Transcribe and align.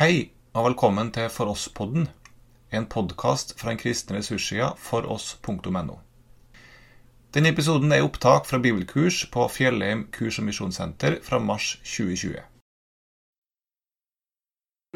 Hei, 0.00 0.30
og 0.56 0.64
velkommen 0.64 1.10
til 1.12 1.26
For 1.28 1.50
oss-podden, 1.52 2.06
en 2.72 2.86
podkast 2.88 3.50
fra 3.60 3.74
en 3.74 3.80
kristne 3.82 4.14
ressurssida 4.16 4.70
foross.no. 4.80 5.98
Denne 7.36 7.50
episoden 7.52 7.92
er 7.92 8.06
opptak 8.06 8.48
fra 8.48 8.56
bibelkurs 8.64 9.26
på 9.28 9.44
Fjellheim 9.52 10.06
kurs- 10.08 10.38
og 10.40 10.46
misjonssenter 10.46 11.18
fra 11.20 11.36
mars 11.44 11.74
2020. 11.84 12.40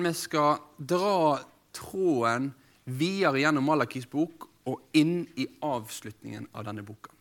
Vi 0.01 0.15
skal 0.17 0.65
dra 0.81 1.37
tråden 1.77 2.55
videre 2.89 3.45
gjennom 3.45 3.69
Malakis 3.69 4.09
bok 4.09 4.49
og 4.65 4.81
inn 4.97 5.27
i 5.37 5.45
avslutningen 5.61 6.49
av 6.57 6.65
denne 6.71 6.87
boka. 6.89 7.13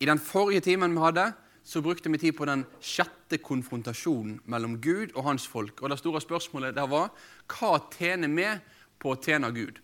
I 0.00 0.08
den 0.08 0.16
forrige 0.32 0.64
timen 0.70 0.96
vi 0.96 1.04
hadde, 1.04 1.28
så 1.66 1.82
brukte 1.82 2.08
vi 2.08 2.18
tid 2.18 2.36
på 2.38 2.46
den 2.46 2.62
sjette 2.78 3.40
konfrontasjonen 3.42 4.36
mellom 4.46 4.76
Gud 4.78 5.16
og 5.16 5.24
hans 5.26 5.48
folk. 5.50 5.82
Og 5.82 5.90
Det 5.90 5.98
store 5.98 6.20
spørsmålet 6.22 6.76
der 6.76 6.86
var 6.86 7.10
hva 7.50 7.72
tjener 7.90 8.30
vi 8.30 8.46
på 9.02 9.10
å 9.10 9.18
tjene 9.18 9.50
Gud? 9.50 9.80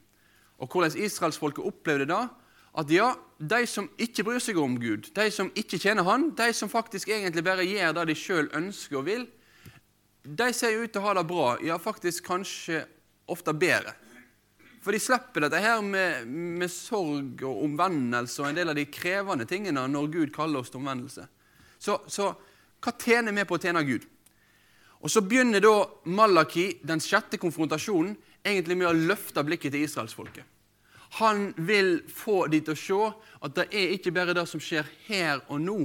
Og 0.62 0.70
hvordan 0.70 0.94
israelsfolket 0.94 1.66
opplevde 1.66 2.06
da 2.12 2.28
At 2.72 2.88
ja, 2.88 3.10
de 3.36 3.66
som 3.68 3.90
ikke 4.00 4.24
bryr 4.24 4.38
seg 4.40 4.56
om 4.56 4.78
Gud, 4.80 5.10
de 5.12 5.26
som 5.28 5.50
ikke 5.54 5.76
tjener 5.76 6.06
Han, 6.08 6.30
de 6.32 6.46
som 6.56 6.70
faktisk 6.72 7.10
egentlig 7.12 7.44
bare 7.44 7.66
gjør 7.68 7.92
det 7.98 8.06
de 8.08 8.14
sjøl 8.16 8.48
ønsker 8.56 8.96
og 8.96 9.04
vil, 9.04 9.26
de 10.24 10.46
ser 10.56 10.78
ut 10.80 10.88
til 10.88 11.02
å 11.02 11.04
ha 11.04 11.12
det 11.18 11.26
bra, 11.28 11.58
ja, 11.60 11.76
faktisk 11.76 12.24
kanskje 12.30 12.86
ofte 13.28 13.52
bedre. 13.52 13.92
For 14.80 14.94
de 14.94 15.02
slipper 15.02 15.44
dette 15.44 15.60
her 15.60 15.82
med, 15.84 16.24
med 16.32 16.72
sorg 16.72 17.44
og 17.44 17.60
omvendelse 17.66 18.40
og 18.40 18.48
en 18.48 18.56
del 18.56 18.72
av 18.72 18.78
de 18.78 18.88
krevende 18.88 19.44
tingene 19.50 19.84
når 19.90 20.08
Gud 20.16 20.32
kaller 20.32 20.62
oss 20.62 20.72
til 20.72 20.80
omvendelse. 20.80 21.28
Så, 21.82 21.98
så 22.06 22.30
hva 22.82 22.92
tjener 22.98 23.34
vi 23.34 23.44
på 23.46 23.58
å 23.58 23.62
tjene 23.62 23.82
Gud? 23.86 24.06
Og 25.02 25.10
Så 25.10 25.22
begynner 25.26 25.62
da 25.62 25.74
Malaki, 26.06 26.78
den 26.86 27.02
sjette 27.02 27.40
konfrontasjonen, 27.42 28.14
egentlig 28.46 28.76
med 28.78 28.90
å 28.90 28.98
løfte 29.10 29.42
blikket 29.42 29.74
til 29.74 29.86
israelsfolket. 29.86 30.46
Han 31.18 31.50
vil 31.58 31.98
få 32.08 32.46
de 32.48 32.62
til 32.64 32.72
å 32.72 32.78
se 32.78 33.00
at 33.44 33.56
det 33.58 33.66
er 33.74 33.94
ikke 33.96 34.14
bare 34.14 34.34
det 34.34 34.46
som 34.48 34.62
skjer 34.62 34.86
her 35.08 35.42
og 35.48 35.60
nå, 35.60 35.76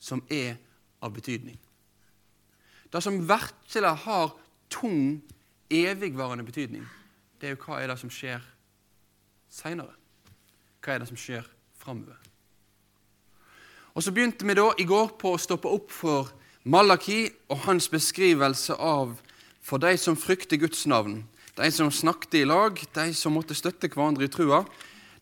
som 0.00 0.24
er 0.32 0.56
av 1.04 1.12
betydning. 1.14 1.58
Det 2.88 3.02
som 3.04 3.20
virkelig 3.28 3.92
har 4.06 4.32
tung, 4.72 5.20
evigvarende 5.70 6.46
betydning, 6.48 6.86
det 7.38 7.50
er 7.50 7.54
jo 7.54 7.62
hva 7.66 7.82
er 7.82 7.92
det 7.92 7.98
som 8.00 8.10
skjer 8.10 8.42
seinere. 9.52 9.94
Hva 10.80 10.96
er 10.96 11.04
det 11.04 11.10
som 11.12 11.20
skjer 11.20 11.46
framover? 11.78 12.16
Og 13.98 14.02
Så 14.02 14.12
begynte 14.14 14.46
vi 14.46 14.54
da 14.54 14.68
i 14.78 14.84
går 14.86 15.08
på 15.18 15.32
å 15.34 15.38
stoppe 15.42 15.66
opp 15.74 15.88
for 15.90 16.28
Malaki 16.70 17.24
og 17.50 17.64
hans 17.64 17.88
beskrivelse 17.90 18.76
av 18.78 19.16
for 19.58 19.82
de 19.82 19.96
som 19.98 20.14
frykter 20.14 20.60
Guds 20.62 20.84
navn, 20.86 21.24
de 21.58 21.70
som 21.74 21.90
snakket 21.90 22.36
i 22.38 22.44
lag, 22.46 22.78
de 22.94 23.06
som 23.10 23.34
måtte 23.34 23.56
støtte 23.58 23.90
hverandre 23.90 24.28
i 24.28 24.30
trua, 24.30 24.60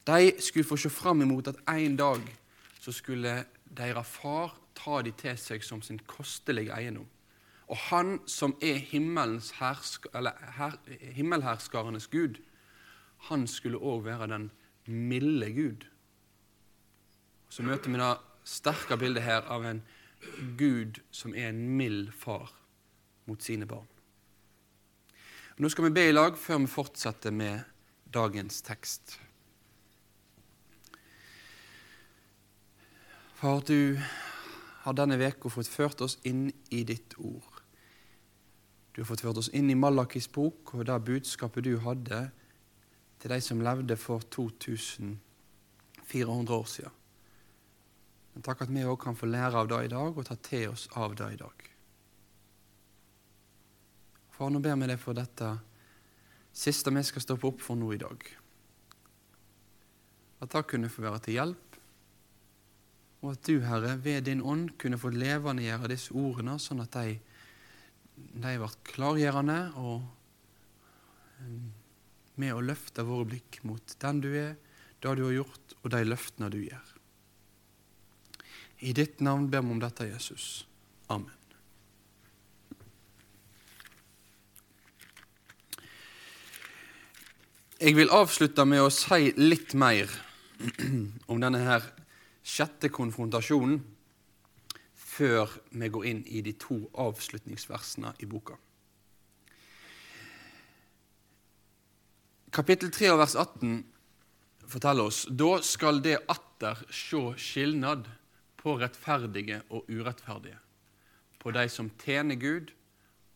de 0.04 0.34
skulle 0.44 0.68
få 0.68 0.76
se 0.76 0.92
fram 0.92 1.24
imot 1.24 1.48
at 1.54 1.62
en 1.72 1.96
dag 1.96 2.28
så 2.84 2.92
skulle 2.92 3.46
deres 3.64 4.12
far 4.18 4.52
ta 4.76 5.00
de 5.00 5.16
til 5.24 5.40
seg 5.40 5.64
som 5.64 5.80
sin 5.80 6.02
kostelige 6.04 6.76
eiendom. 6.76 7.08
Og 7.72 7.80
han 7.88 8.18
som 8.28 8.58
er 8.60 8.84
hersk, 8.92 10.12
her, 10.12 10.76
himmelherskarenes 11.16 12.12
Gud, 12.12 12.42
han 13.32 13.48
skulle 13.48 13.80
òg 13.80 14.04
være 14.04 14.28
den 14.36 14.50
milde 14.84 15.52
Gud. 15.56 15.88
Så 17.48 17.64
møter 17.64 17.88
vi 17.88 18.04
det 18.04 18.14
sterke 18.46 18.96
bildet 18.96 19.26
her 19.26 19.42
av 19.50 19.66
en 19.66 19.82
Gud 20.58 21.02
som 21.10 21.34
er 21.34 21.50
en 21.50 21.66
mild 21.76 22.12
far 22.14 22.52
mot 23.26 23.42
sine 23.42 23.66
barn. 23.66 23.88
Nå 25.56 25.68
skal 25.72 25.88
vi 25.88 25.96
be 25.96 26.08
i 26.08 26.14
lag 26.14 26.36
før 26.38 26.58
vi 26.62 26.70
fortsetter 26.70 27.32
med 27.32 27.64
dagens 28.12 28.62
tekst. 28.62 29.20
Far, 33.36 33.60
du 33.60 34.00
har 34.84 34.92
denne 34.96 35.18
veka 35.20 35.48
fått 35.52 35.68
ført 35.68 36.00
oss 36.04 36.18
inn 36.24 36.52
i 36.72 36.84
ditt 36.88 37.14
ord. 37.18 37.62
Du 38.94 39.02
har 39.02 39.08
fått 39.10 39.24
ført 39.24 39.40
oss 39.42 39.50
inn 39.52 39.68
i 39.68 39.76
Malakis 39.76 40.28
bok 40.32 40.74
og 40.76 40.86
det 40.88 41.04
budskapet 41.04 41.64
du 41.66 41.74
hadde 41.84 42.20
til 43.20 43.30
de 43.32 43.40
som 43.44 43.64
levde 43.64 43.96
for 44.00 44.20
2400 44.32 46.54
år 46.54 46.66
siden. 46.70 46.92
Men 48.36 48.44
takk 48.44 48.66
at 48.66 48.72
vi 48.72 48.84
òg 48.84 48.98
kan 49.00 49.16
få 49.16 49.30
lære 49.30 49.56
av 49.56 49.70
det 49.72 49.78
i 49.86 49.92
dag 49.94 50.12
og 50.12 50.28
ta 50.28 50.36
til 50.36 50.68
oss 50.74 50.84
av 50.92 51.16
det 51.16 51.30
i 51.32 51.40
dag. 51.40 51.68
Far, 54.36 54.52
nå 54.52 54.60
ber 54.60 54.76
vi 54.76 54.90
deg 54.92 55.00
for 55.00 55.16
dette 55.16 55.54
siste 56.56 56.92
vi 56.92 57.04
skal 57.08 57.24
stoppe 57.24 57.48
opp 57.48 57.64
for 57.64 57.80
nå 57.80 57.88
i 57.96 58.00
dag. 58.00 58.26
At 60.44 60.52
det 60.52 60.66
kunne 60.68 60.92
få 60.92 61.06
være 61.06 61.22
til 61.24 61.38
hjelp, 61.38 61.78
og 63.24 63.30
at 63.32 63.48
du, 63.48 63.54
Herre, 63.64 63.94
ved 64.04 64.28
din 64.28 64.44
ånd 64.44 64.74
kunne 64.78 65.00
få 65.00 65.08
levendegjøre 65.16 65.88
disse 65.90 66.12
ordene, 66.12 66.58
sånn 66.60 66.84
at 66.84 66.92
de 66.92 67.16
de 68.16 68.52
ble 68.60 68.68
klargjørende 68.88 69.58
og 69.80 70.04
eh, 71.40 71.64
med 72.40 72.52
å 72.52 72.62
løfte 72.64 73.04
våre 73.06 73.28
blikk 73.32 73.60
mot 73.68 73.96
den 74.00 74.22
du 74.24 74.30
er, 74.32 74.56
det 75.00 75.16
du 75.18 75.24
har 75.26 75.34
gjort, 75.36 75.76
og 75.82 75.92
de 75.92 76.02
løftene 76.04 76.50
du 76.52 76.60
gjør. 76.62 76.95
I 78.78 78.92
ditt 78.92 79.20
navn 79.20 79.48
ber 79.50 79.64
vi 79.64 79.72
om 79.72 79.80
dette, 79.80 80.04
Jesus. 80.04 80.66
Amen. 81.08 81.32
Jeg 87.80 87.96
vil 87.96 88.12
avslutte 88.12 88.64
med 88.64 88.80
å 88.80 88.92
si 88.92 89.32
litt 89.36 89.74
mer 89.76 90.08
om 91.30 91.40
denne 91.40 91.60
her 91.60 91.84
sjette 92.46 92.88
konfrontasjonen 92.88 93.82
før 95.16 95.52
vi 95.76 95.90
går 95.92 96.06
inn 96.08 96.22
i 96.28 96.42
de 96.44 96.54
to 96.60 96.78
avslutningsversene 97.00 98.14
i 98.24 98.28
boka. 98.28 98.56
Kapittel 102.52 102.92
3 102.92 103.12
vers 103.20 103.36
18 103.36 103.76
forteller 104.66 105.10
oss 105.10 105.26
da 105.28 105.58
skal 105.64 106.00
det 106.04 106.16
atter 106.32 106.80
sjå 106.88 107.34
skilnad 107.36 108.08
på 108.66 108.74
rettferdige 108.80 109.60
og 109.70 109.86
urettferdige, 109.86 110.58
på 111.38 111.52
de 111.54 111.68
som 111.70 111.86
tjener 112.02 112.34
Gud, 112.34 112.72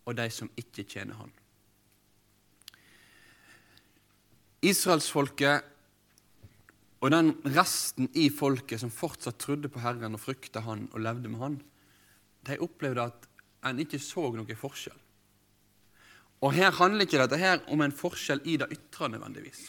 og 0.08 0.16
de 0.18 0.26
som 0.34 0.50
ikke 0.58 0.82
tjener 0.82 1.14
Han. 1.20 1.30
Israelsfolket 4.66 5.68
og 7.00 7.12
den 7.14 7.30
resten 7.54 8.10
i 8.18 8.26
folket 8.34 8.82
som 8.82 8.90
fortsatt 8.90 9.38
trodde 9.40 9.70
på 9.70 9.80
Herren 9.84 10.18
og 10.18 10.20
frykta 10.20 10.64
Han 10.66 10.88
og 10.90 11.04
levde 11.06 11.30
med 11.30 11.40
Han, 11.44 11.60
de 12.50 12.58
opplevde 12.58 13.06
at 13.12 13.28
en 13.70 13.78
ikke 13.84 14.02
så 14.02 14.32
noen 14.34 14.58
forskjell. 14.58 14.98
Og 16.40 16.56
her 16.56 16.74
handler 16.74 17.06
ikke 17.06 17.20
dette 17.22 17.38
her 17.38 17.62
om 17.70 17.84
en 17.84 17.94
forskjell 17.94 18.42
i 18.48 18.56
det 18.58 18.72
ytre 18.74 19.12
nødvendigvis. 19.12 19.68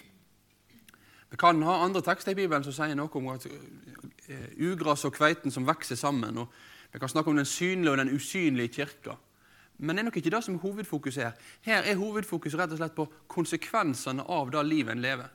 Vi 1.31 1.39
kan 1.39 1.61
ha 1.63 1.77
andre 1.85 2.01
tekster 2.03 2.33
i 2.33 2.35
Bibelen 2.35 2.63
som 2.63 2.75
sier 2.75 2.95
noe 2.97 3.11
om 3.15 3.29
at 3.31 3.47
eh, 3.47 4.47
ugras 4.67 5.05
og 5.07 5.15
kveiten 5.15 5.51
som 5.51 5.67
vokser 5.67 5.95
sammen. 5.95 6.37
og 6.37 6.51
Vi 6.91 6.99
kan 6.99 7.09
snakke 7.09 7.31
om 7.31 7.39
den 7.39 7.47
synlige 7.47 7.91
og 7.91 8.01
den 8.01 8.15
usynlige 8.15 8.73
kirka. 8.81 9.15
Men 9.77 9.95
det 9.95 10.01
er 10.01 10.09
nok 10.09 10.17
ikke 10.19 10.33
det 10.33 10.43
som 10.43 10.55
er 10.55 10.65
hovedfokus 10.65 11.15
her. 11.15 11.31
Her 11.65 11.87
er 11.87 11.95
hovedfokus 11.97 12.57
rett 12.59 12.75
og 12.75 12.81
slett 12.81 12.97
på 12.97 13.07
konsekvensene 13.31 14.27
av 14.27 14.51
det 14.51 14.65
livet 14.67 14.91
en 14.91 15.01
lever. 15.01 15.31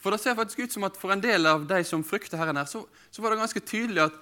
For 0.00 0.10
det 0.10 0.22
ser 0.22 0.34
faktisk 0.34 0.64
ut 0.64 0.72
som 0.72 0.88
at 0.88 0.96
for 0.96 1.12
en 1.12 1.22
del 1.22 1.46
av 1.46 1.68
de 1.68 1.84
som 1.84 2.02
frykter 2.04 2.40
Herren 2.40 2.56
her, 2.56 2.64
så, 2.64 2.86
så 3.12 3.22
var 3.22 3.30
det 3.30 3.42
ganske 3.42 3.60
tydelig 3.60 4.08
at 4.08 4.16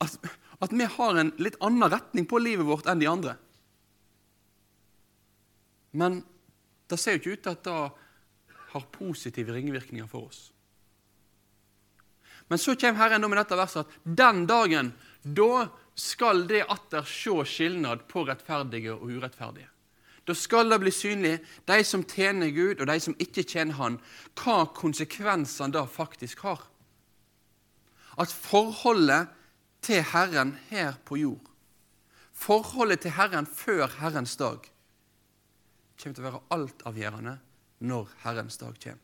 at, 0.00 0.16
at 0.60 0.72
vi 0.72 0.84
har 0.84 1.18
en 1.18 1.32
litt 1.40 1.56
annen 1.64 1.88
retning 1.90 2.26
på 2.28 2.40
livet 2.42 2.66
vårt 2.68 2.88
enn 2.90 3.00
de 3.00 3.08
andre. 3.08 3.36
Men 5.96 6.20
det 6.90 6.98
ser 7.00 7.16
jo 7.16 7.22
ikke 7.22 7.36
ut 7.36 7.44
til 7.46 7.54
at 7.54 7.64
det 7.64 7.78
har 8.72 8.90
positive 8.92 9.54
ringvirkninger 9.54 10.06
for 10.10 10.28
oss. 10.30 10.50
Men 12.48 12.58
så 12.58 12.76
kommer 12.76 13.00
Herren 13.00 13.26
med 13.26 13.38
dette 13.40 13.58
verset 13.58 13.86
at 13.86 13.96
den 14.04 14.44
dagen, 14.46 14.92
da 15.22 15.66
skal 15.96 16.44
det 16.46 16.66
atter 16.70 17.06
se 17.08 17.34
skilnad 17.48 18.04
på 18.10 18.26
rettferdige 18.28 18.94
og 18.94 19.08
urettferdige. 19.10 19.70
Da 20.26 20.34
skal 20.34 20.70
det 20.70 20.80
bli 20.82 20.90
synlig, 20.90 21.36
de 21.70 21.78
som 21.86 22.02
tjener 22.04 22.50
Gud, 22.50 22.80
og 22.80 22.88
de 22.90 22.98
som 23.00 23.14
ikke 23.22 23.46
tjener 23.46 23.78
Han, 23.78 23.98
hva 24.34 24.64
konsekvensene 24.74 25.74
da 25.74 25.84
faktisk 25.86 26.42
har. 26.42 26.64
At 28.18 28.32
forholdet 28.32 29.30
til 29.86 30.02
Herren 30.02 30.56
her 30.70 30.98
på 31.06 31.20
jord, 31.20 31.52
forholdet 32.34 33.04
til 33.04 33.14
Herren 33.14 33.46
før 33.46 33.86
Herrens 34.00 34.36
dag, 34.36 34.66
kommer 35.96 36.14
til 36.14 36.24
å 36.24 36.26
være 36.26 36.44
altavgjørende 36.52 37.38
når 37.78 38.08
Herrens 38.24 38.56
dag 38.60 38.76
kommer. 38.82 39.02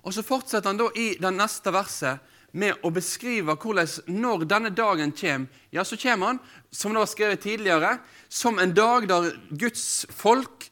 Og 0.00 0.14
Så 0.14 0.24
fortsetter 0.24 0.70
han 0.70 0.80
da 0.80 0.88
i 0.96 1.14
den 1.20 1.36
neste 1.36 1.72
verset 1.74 2.20
med 2.56 2.80
å 2.82 2.90
beskrive 2.90 3.54
hvordan 3.54 3.90
når 4.10 4.46
denne 4.48 4.70
dagen 4.74 5.12
kommer, 5.14 5.46
ja, 5.70 5.84
så 5.84 5.98
kommer 6.00 6.32
han, 6.32 6.40
som 6.72 6.94
det 6.94 7.02
var 7.02 7.10
skrevet 7.10 7.44
tidligere, 7.44 7.92
som 8.28 8.58
en 8.58 8.72
dag 8.74 9.06
der 9.10 9.30
Guds 9.50 10.06
folk, 10.10 10.70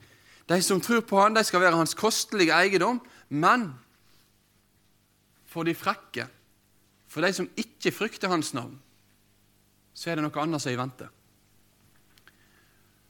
de 0.49 0.59
som 0.65 0.81
tror 0.81 1.05
på 1.05 1.21
han, 1.21 1.37
de 1.37 1.45
skal 1.45 1.61
være 1.61 1.77
hans 1.77 1.95
kostelige 1.95 2.57
eiendom. 2.57 3.03
Men 3.29 3.75
for 5.47 5.69
de 5.69 5.77
frekke, 5.77 6.27
for 7.09 7.25
de 7.25 7.33
som 7.37 7.51
ikke 7.61 7.93
frykter 7.93 8.33
hans 8.33 8.55
navn, 8.57 8.79
så 9.93 10.11
er 10.11 10.19
det 10.19 10.25
noe 10.25 10.41
annet 10.41 10.63
som 10.63 10.73
er 10.73 10.77
i 10.77 10.81
vente. 10.81 11.09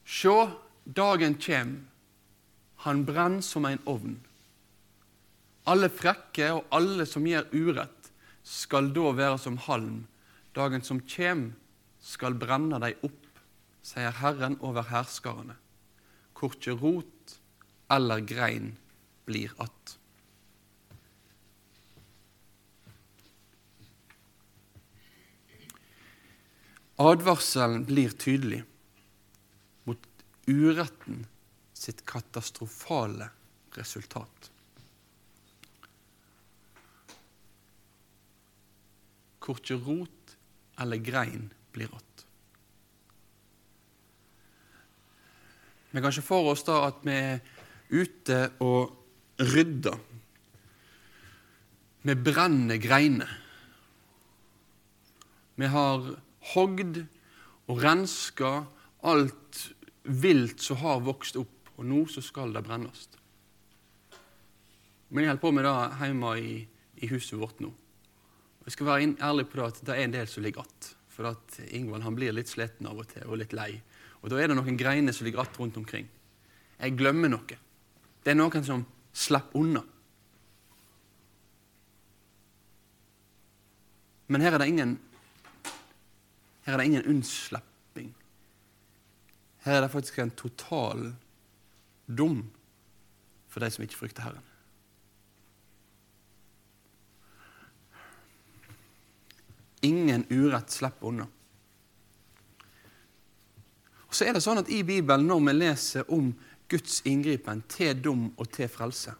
Sjå, 0.09 0.35
dagen 0.95 1.35
kjem, 1.37 1.73
han 2.85 3.05
brenner 3.05 3.45
som 3.45 3.65
en 3.65 3.81
ovn. 3.85 4.17
Alle 5.69 5.89
frekke 5.93 6.47
og 6.55 6.69
alle 6.73 7.05
som 7.05 7.27
gjør 7.27 7.49
urett, 7.53 8.11
skal 8.43 8.89
da 8.95 9.11
være 9.13 9.37
som 9.37 9.59
halm. 9.67 10.05
Dagen 10.57 10.81
som 10.81 11.01
kjem, 11.05 11.51
skal 12.01 12.37
brenne 12.39 12.79
dei 12.81 12.93
opp, 13.05 13.27
sier 13.85 14.15
Herren 14.21 14.55
over 14.65 14.87
herskarene. 14.89 15.57
Korkje 16.33 16.73
rot 16.79 17.35
eller 17.91 18.23
grein 18.23 18.77
blir 19.25 19.51
att. 19.57 19.97
Advarselen 26.95 27.85
blir 27.85 28.09
tydelig 28.09 28.63
uretten 30.49 31.25
sitt 31.73 32.03
katastrofale 32.09 33.29
resultat. 33.77 34.51
Korkje 39.39 39.77
rot 39.85 40.35
eller 40.79 41.01
grein 41.03 41.49
blir 41.73 41.89
rått. 41.91 42.25
Vi 45.89 46.01
kan 46.01 46.11
ikke 46.11 46.25
for 46.25 46.51
oss 46.51 46.65
da 46.67 46.83
at 46.89 47.01
vi 47.05 47.15
er 47.15 47.39
ute 47.89 48.41
og 48.61 48.93
rydder. 49.41 49.97
Vi 52.05 52.15
brenner 52.15 52.77
greiner. 52.81 53.31
Vi 55.59 55.67
har 55.67 56.05
hogd 56.53 57.01
og 57.69 57.81
renska 57.83 58.51
alt 59.09 59.63
vilt 60.03 60.61
som 60.61 60.79
har 60.81 61.01
vokst 61.03 61.37
opp, 61.39 61.71
og 61.77 61.87
nå 61.87 62.03
så 62.11 62.21
skal 62.23 62.53
det 62.53 62.63
brennes. 62.65 63.07
Men 65.09 65.23
jeg 65.23 65.31
holder 65.31 65.41
på 65.41 65.51
med 65.55 65.65
det 65.65 65.75
hjemme 66.03 66.33
i, 66.37 66.55
i 67.01 67.09
huset 67.09 67.39
vårt 67.39 67.61
nå. 67.63 67.71
Jeg 68.65 68.75
skal 68.75 68.85
være 68.85 69.13
ærlig 69.25 69.47
på 69.49 69.57
det 69.57 69.65
at 69.65 69.79
det 69.87 69.95
er 69.95 70.03
en 70.03 70.13
del 70.13 70.27
som 70.29 70.43
ligger 70.43 70.61
att. 70.61 70.95
For 71.09 71.25
at 71.27 71.59
Ingvald 71.73 72.03
han 72.03 72.15
blir 72.15 72.31
litt 72.31 72.47
sliten 72.47 72.87
av 72.87 72.99
og 73.01 73.07
til 73.09 73.25
og 73.25 73.39
litt 73.41 73.53
lei. 73.57 73.81
Og 74.21 74.29
da 74.29 74.37
er 74.37 74.51
det 74.51 74.55
noen 74.59 74.77
greiner 74.77 75.11
som 75.11 75.25
ligger 75.25 75.41
att 75.41 75.59
rundt 75.59 75.77
omkring. 75.77 76.07
Jeg 76.79 76.97
glemmer 76.97 77.29
noe. 77.29 77.57
Det 78.23 78.31
er 78.31 78.37
noen 78.37 78.63
som 78.63 78.85
slipper 79.13 79.57
unna. 79.57 79.81
Men 84.27 84.41
her 84.41 84.53
er 84.53 84.61
det 84.61 84.67
ingen 84.67 84.99
her 86.65 86.73
er 86.73 86.77
det 86.77 86.85
ingen 86.85 87.05
unnslipping. 87.05 87.68
Her 89.65 89.77
er 89.77 89.81
det 89.85 89.91
faktisk 89.91 90.19
en 90.19 90.31
total 90.31 91.09
dom 92.07 92.43
for 93.49 93.63
de 93.63 93.71
som 93.73 93.83
ikke 93.83 93.97
frykter 93.97 94.27
Herren. 94.27 94.45
Ingen 99.85 100.25
urett 100.29 100.71
slipper 100.71 101.07
unna. 101.07 101.27
Og 104.09 104.15
så 104.15 104.25
er 104.25 104.35
det 104.35 104.43
sånn 104.43 104.59
at 104.61 104.69
I 104.73 104.81
Bibelen, 104.83 105.27
når 105.29 105.41
vi 105.45 105.55
leser 105.55 106.13
om 106.13 106.31
Guds 106.69 106.99
inngripen 107.09 107.61
til 107.69 107.99
dom 108.01 108.29
og 108.35 108.49
til 108.53 108.69
frelse, 108.71 109.13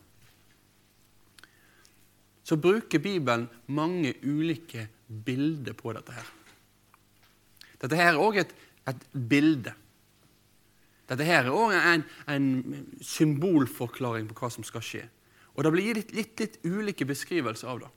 så 2.50 2.57
bruker 2.57 3.01
Bibelen 3.01 3.45
mange 3.68 4.15
ulike 4.25 4.88
bilder 5.25 5.75
på 5.77 5.94
dette. 5.94 6.13
her. 6.13 6.31
Dette 7.81 7.95
her 8.00 8.13
er 8.13 8.21
òg 8.21 8.39
et, 8.41 8.56
et, 8.89 9.03
bilde. 9.13 9.74
Dette 11.09 11.25
her 11.25 11.47
er 11.47 11.53
òg 11.53 11.73
en, 11.73 12.03
en, 12.29 12.50
symbolforklaring 13.01 14.27
på 14.29 14.38
hva 14.38 14.51
som 14.53 14.65
skal 14.67 14.83
skje. 14.85 15.06
Og 15.56 15.65
det 15.65 15.71
blir 15.73 15.88
gitt 15.89 16.13
litt, 16.13 16.35
litt, 16.39 16.59
ulike 16.63 17.07
beskrivelser 17.09 17.71
av 17.71 17.81
det. 17.81 17.89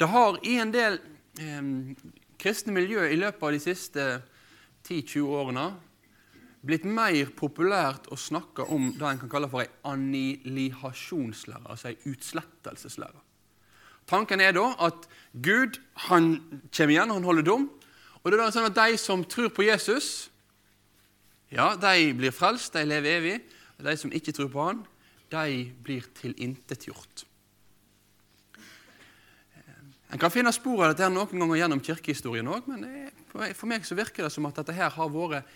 Det 0.00 0.08
har 0.12 0.38
i 0.44 0.56
en 0.60 0.72
del 0.72 0.96
eh, 1.40 1.68
kristne 2.40 2.72
miljø 2.76 3.04
i 3.08 3.20
løpet 3.20 3.44
av 3.44 3.52
de 3.52 3.60
siste 3.62 4.06
10-20 4.88 5.36
årene 5.36 5.66
blitt 6.66 6.86
mer 6.88 7.30
populært 7.36 8.08
å 8.10 8.18
snakke 8.18 8.66
om 8.72 8.90
det 8.96 9.06
en 9.06 9.20
kan 9.20 9.30
kalle 9.30 9.48
for 9.50 9.62
en 9.62 9.76
annihilasjonslære, 9.92 11.62
altså 11.68 11.92
en 11.92 12.10
utslettelseslære. 12.10 13.20
Tanken 14.06 14.42
er 14.42 14.54
da 14.54 14.70
at 14.86 15.06
Gud 15.32 15.80
han 16.08 16.36
kommer 16.70 16.94
igjen, 16.94 17.12
han 17.12 17.26
holder 17.26 17.46
dom. 17.46 17.68
Og 18.22 18.32
det 18.32 18.40
er 18.42 18.54
sånn 18.54 18.68
at 18.68 18.78
De 18.78 18.98
som 18.98 19.24
tror 19.26 19.50
på 19.54 19.66
Jesus, 19.66 20.30
ja, 21.52 21.74
de 21.78 22.10
blir 22.18 22.34
frelst, 22.34 22.74
de 22.74 22.84
lever 22.86 23.20
evig. 23.20 23.38
Og 23.76 23.86
de 23.86 23.96
som 24.00 24.12
ikke 24.14 24.34
tror 24.34 24.50
på 24.52 24.66
han, 24.66 24.82
de 25.30 25.72
blir 25.84 26.06
tilintetgjort. 26.16 27.26
En 30.06 30.20
kan 30.22 30.30
finne 30.30 30.52
spor 30.54 30.84
av 30.84 30.92
dette 30.94 31.08
noen 31.10 31.42
ganger 31.42 31.58
gjennom 31.58 31.82
kirkehistorien 31.82 32.46
òg, 32.48 32.68
men 32.70 32.84
for 33.58 33.68
meg 33.68 33.84
så 33.84 33.96
virker 33.98 34.24
det 34.24 34.32
som 34.32 34.46
at 34.46 34.60
dette 34.60 34.76
her 34.76 34.92
har 34.94 35.10
vært 35.12 35.48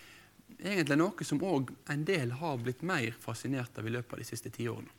egentlig 0.58 0.98
noe 0.98 1.26
som 1.26 1.42
òg 1.46 1.70
en 1.92 2.02
del 2.04 2.34
har 2.40 2.58
blitt 2.60 2.82
mer 2.86 3.14
fascinert 3.22 3.78
av 3.78 3.86
i 3.86 3.92
løpet 3.94 4.16
av 4.16 4.20
de 4.20 4.26
siste 4.26 4.50
tiårene. 4.52 4.90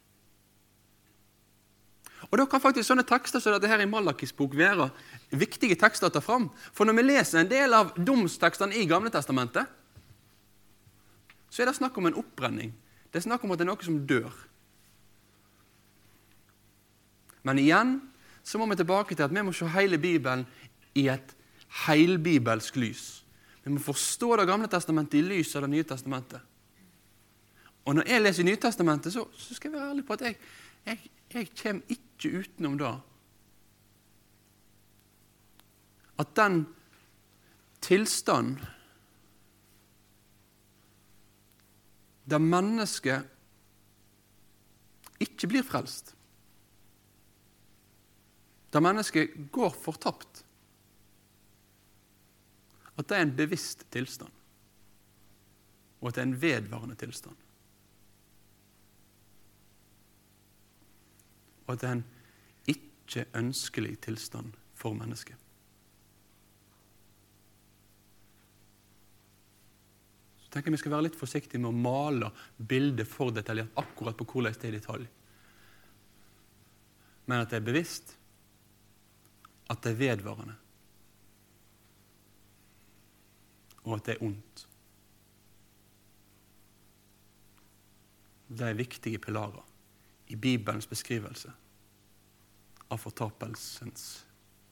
Og 2.29 2.37
Da 2.37 2.45
kan 2.45 2.61
faktisk 2.61 2.85
sånne 2.87 3.03
tekster 3.03 3.41
som 3.41 3.55
dette 3.55 3.67
her 3.67 3.81
i 3.81 3.89
Malakis 3.89 4.31
bok 4.37 4.53
være 4.55 4.91
viktige 5.33 5.75
tekster 5.75 6.07
å 6.07 6.13
ta 6.13 6.21
fram. 6.21 6.51
For 6.71 6.85
når 6.85 6.99
vi 6.99 7.05
leser 7.07 7.41
en 7.41 7.49
del 7.49 7.73
av 7.73 7.95
domstekstene 7.97 8.77
i 8.77 8.85
Gamle 8.85 9.09
Testamentet, 9.11 9.65
så 11.51 11.61
er 11.61 11.67
det 11.67 11.75
snakk 11.77 11.97
om 11.99 12.07
en 12.07 12.17
oppbrenning. 12.21 12.71
Det 13.11 13.19
er 13.19 13.27
snakk 13.27 13.43
om 13.43 13.51
at 13.51 13.59
det 13.59 13.65
er 13.67 13.71
noe 13.73 13.85
som 13.85 13.99
dør. 14.07 14.31
Men 17.43 17.59
igjen 17.59 17.97
så 18.43 18.57
må 18.57 18.69
vi 18.71 18.79
tilbake 18.79 19.17
til 19.17 19.25
at 19.25 19.33
vi 19.33 19.43
må 19.43 19.53
se 19.55 19.67
hele 19.75 19.99
Bibelen 20.01 20.45
i 20.95 21.09
et 21.11 21.35
heilbibelsk 21.85 22.79
lys. 22.79 23.03
Vi 23.63 23.73
må 23.73 23.81
forstå 23.83 24.35
Det 24.37 24.47
gamle 24.47 24.67
testamentet 24.67 25.19
i 25.19 25.25
lys 25.25 25.55
av 25.55 25.67
Det 25.67 25.73
nye 25.75 25.87
testamentet. 25.87 26.41
Og 27.85 27.95
når 27.95 28.07
jeg 28.07 28.21
leser 28.21 28.45
Nytestamentet, 28.45 29.13
så, 29.13 29.25
så 29.33 29.55
skal 29.57 29.71
jeg 29.71 29.79
være 29.79 29.89
ærlig 29.89 30.05
på 30.05 30.13
at 30.13 30.21
jeg, 30.21 30.35
jeg, 30.85 30.99
jeg 31.33 31.47
kommer 31.61 31.95
ikke 31.95 32.39
utenom 32.39 32.77
det. 32.77 32.91
At 36.21 36.35
den 36.37 36.59
tilstand 37.81 38.61
der 42.31 42.39
mennesket 42.39 43.27
ikke 45.21 45.49
blir 45.51 45.65
frelst, 45.67 46.15
der 48.71 48.79
mennesket 48.79 49.35
går 49.51 49.75
fortapt, 49.75 50.45
at 52.97 53.09
det 53.09 53.17
er 53.17 53.27
en 53.27 53.35
bevisst 53.35 53.83
tilstand, 53.91 54.31
og 56.01 56.07
at 56.07 56.15
det 56.15 56.23
er 56.23 56.29
en 56.29 56.41
vedvarende 56.41 56.95
tilstand. 56.95 57.35
og 61.71 61.75
at 61.75 61.81
det 61.81 61.87
er 61.87 61.93
en 61.93 62.05
ikke 62.67 63.25
ønskelig 63.35 63.99
tilstand 63.99 64.53
for 64.75 64.93
mennesket. 64.93 65.35
Tenker 70.51 70.73
Vi 70.73 70.79
skal 70.81 70.93
være 70.95 71.07
litt 71.07 71.19
forsiktige 71.19 71.61
med 71.61 71.71
å 71.71 71.83
male 71.83 72.31
bildet 72.57 73.07
for 73.07 73.33
detaljert 73.33 73.77
akkurat 73.79 74.17
på 74.19 74.27
hvordan 74.27 74.57
det 74.57 74.67
er 74.67 74.73
i 74.73 74.79
detalj. 74.79 75.07
Men 77.29 77.43
at 77.43 77.53
det 77.53 77.61
er 77.61 77.69
bevisst, 77.69 78.17
at 79.71 79.79
det 79.83 79.93
er 79.93 80.01
vedvarende, 80.01 80.57
og 83.85 83.95
at 83.95 84.05
det 84.05 84.15
er 84.15 84.25
ondt. 84.27 84.65
Det 88.51 88.67
er 88.67 88.77
viktige 88.77 89.21
pilarer 89.23 89.63
i 90.31 90.35
Bibelens 90.35 90.89
beskrivelse 90.91 91.53
av 92.91 92.99
fortapelsens 92.99 94.25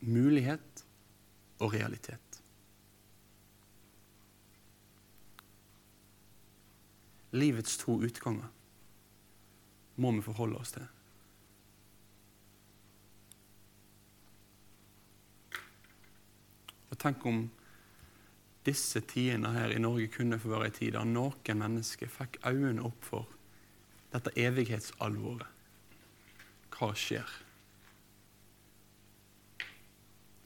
mulighet 0.04 0.84
og 1.64 1.74
realitet. 1.74 2.29
Livets 7.32 7.78
to 7.78 8.00
utganger 8.02 8.48
må 10.00 10.12
vi 10.16 10.24
forholde 10.24 10.58
oss 10.58 10.74
til. 10.74 10.86
Og 16.90 16.98
tenk 16.98 17.26
om 17.30 17.44
disse 18.66 19.02
tidene 19.08 19.52
her 19.56 19.74
i 19.74 19.82
Norge 19.82 20.10
kunne 20.14 20.40
få 20.40 20.52
være 20.54 20.70
en 20.70 20.78
tid 20.80 20.96
der 20.96 21.08
noen 21.08 21.62
mennesker 21.62 22.12
fikk 22.12 22.40
øynene 22.48 22.86
opp 22.88 23.06
for 23.06 23.30
dette 24.14 24.34
evighetsalvoret. 24.40 25.48
Hva 26.74 26.94
skjer? 26.96 27.36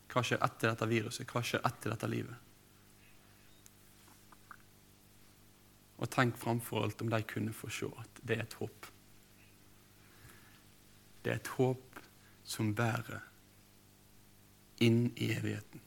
Hva 0.10 0.24
skjer 0.26 0.42
etter 0.46 0.74
dette 0.74 0.90
viruset? 0.90 1.30
Hva 1.30 1.44
skjer 1.46 1.64
etter 1.66 1.94
dette 1.94 2.10
livet? 2.10 2.53
Og 6.04 6.10
tenk 6.12 6.36
framfor 6.40 6.84
alt 6.84 7.02
om 7.02 7.12
de 7.12 7.22
kunne 7.24 7.56
få 7.56 7.70
se 7.72 7.88
at 8.00 8.20
det 8.28 8.38
er 8.38 8.44
et 8.44 8.58
håp. 8.60 8.90
Det 11.24 11.32
er 11.32 11.40
et 11.40 11.54
håp 11.56 12.02
som 12.44 12.74
bærer 12.76 13.24
inn 14.84 15.06
i 15.16 15.32
evigheten. 15.32 15.80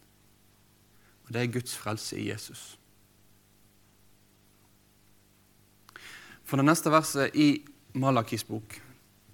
Og 1.26 1.35
det 1.35 1.42
er 1.42 1.52
Guds 1.52 1.76
frelse 1.76 2.16
i 2.16 2.30
Jesus. 2.30 2.78
For 6.46 6.56
det 6.56 6.64
neste 6.64 6.92
verset 6.94 7.35
i 7.35 7.66
Malakis 7.99 8.46
bok 8.46 8.80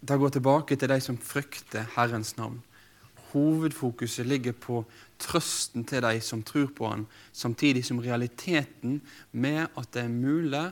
det 0.02 0.18
går 0.18 0.32
tilbake 0.34 0.76
til 0.76 0.90
de 0.90 0.98
som 1.00 1.18
frykter 1.18 1.84
Herrens 1.94 2.34
navn. 2.36 2.58
Hovedfokuset 3.32 4.26
ligger 4.28 4.52
på 4.52 4.82
trøsten 5.22 5.86
til 5.88 6.04
de 6.04 6.20
som 6.20 6.42
tror 6.44 6.68
på 6.76 6.88
Han, 6.88 7.06
samtidig 7.32 7.84
som 7.84 8.02
realiteten 8.02 9.00
med 9.32 9.66
at 9.76 9.92
det 9.94 10.04
er 10.04 10.12
mulig 10.12 10.66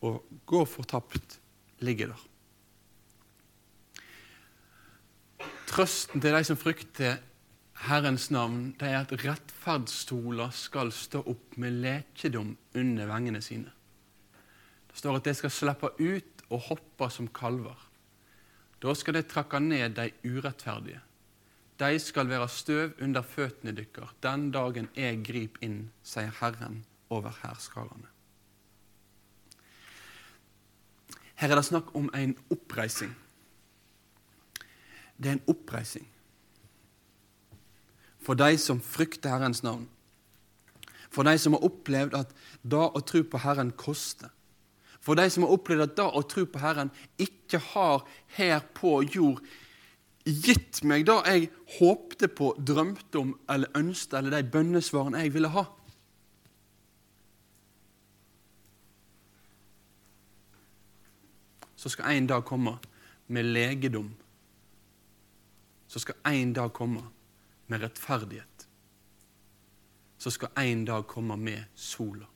å 0.00 0.16
gå 0.46 0.64
fortapt, 0.64 1.38
ligger 1.84 2.14
der. 2.14 2.24
Trøsten 5.66 6.22
til 6.22 6.32
de 6.32 6.44
som 6.46 6.56
frykter 6.56 7.18
Herrens 7.84 8.30
navn, 8.32 8.70
det 8.80 8.88
er 8.88 9.02
at 9.02 9.12
rettferdsstoler 9.20 10.54
skal 10.56 10.92
stå 10.94 11.20
opp 11.28 11.58
med 11.60 11.82
lekedom 11.82 12.54
under 12.78 13.10
vengene 13.10 13.42
sine. 13.44 13.72
Det 14.88 15.02
står 15.02 15.18
at 15.18 15.28
de 15.28 15.34
skal 15.36 15.52
slippe 15.52 15.92
ut 16.00 16.46
og 16.48 16.62
hoppe 16.70 17.10
som 17.12 17.28
kalver. 17.28 17.76
Da 18.80 18.94
skal 18.96 19.18
de 19.18 19.26
trakke 19.28 19.60
ned 19.60 19.98
de 19.98 20.08
urettferdige. 20.24 21.02
De 21.78 21.98
skal 22.00 22.28
være 22.28 22.48
støv 22.48 22.92
under 23.02 23.22
føttene 23.22 23.74
deres 23.76 24.14
den 24.22 24.50
dagen 24.50 24.88
jeg 24.96 25.22
griper 25.24 25.62
inn, 25.62 25.90
sier 26.02 26.32
Herren 26.40 26.84
over 27.10 27.34
hærskarene. 27.42 28.08
Her 31.36 31.52
er 31.52 31.60
det 31.60 31.68
snakk 31.68 31.92
om 31.94 32.08
en 32.16 32.36
oppreising. 32.50 33.12
Det 35.16 35.28
er 35.28 35.36
en 35.36 35.48
oppreising 35.52 36.08
for 38.26 38.34
de 38.34 38.56
som 38.58 38.80
frykter 38.82 39.30
Herrens 39.30 39.62
navn. 39.62 39.84
For 41.10 41.22
de 41.22 41.36
som 41.38 41.54
har 41.54 41.66
opplevd 41.66 42.16
at 42.18 42.32
det 42.66 42.82
å 42.82 43.02
tro 43.06 43.22
på 43.22 43.40
Herren 43.44 43.70
koster. 43.78 44.32
For 45.00 45.14
de 45.18 45.28
som 45.30 45.46
har 45.46 45.54
opplevd 45.54 45.84
at 45.84 45.94
det 46.00 46.06
å 46.18 46.24
tro 46.26 46.46
på 46.50 46.62
Herren 46.62 46.90
ikke 47.22 47.60
har 47.70 48.02
her 48.34 48.64
på 48.74 48.98
jord 49.04 49.38
gitt 50.26 50.82
meg 50.82 51.06
det 51.06 51.16
jeg 51.26 51.48
håpte 51.78 52.28
på, 52.28 52.50
drømte 52.58 53.20
om 53.20 53.32
eller 53.50 53.70
ønsket, 53.78 54.18
eller 54.18 54.34
de 54.34 54.50
bønnesvarene 54.50 55.22
jeg 55.22 55.34
ville 55.36 55.50
ha. 55.54 55.64
Så 61.76 61.92
skal 61.92 62.16
en 62.16 62.26
dag 62.26 62.44
komme 62.44 62.78
med 63.28 63.52
legedom. 63.52 64.08
Så 65.86 66.02
skal 66.02 66.18
en 66.26 66.52
dag 66.52 66.72
komme 66.74 67.04
med 67.66 67.82
rettferdighet. 67.82 68.68
Så 70.18 70.30
skal 70.30 70.48
en 70.58 70.84
dag 70.84 71.06
komme 71.06 71.36
med 71.36 71.62
sola. 71.74 72.26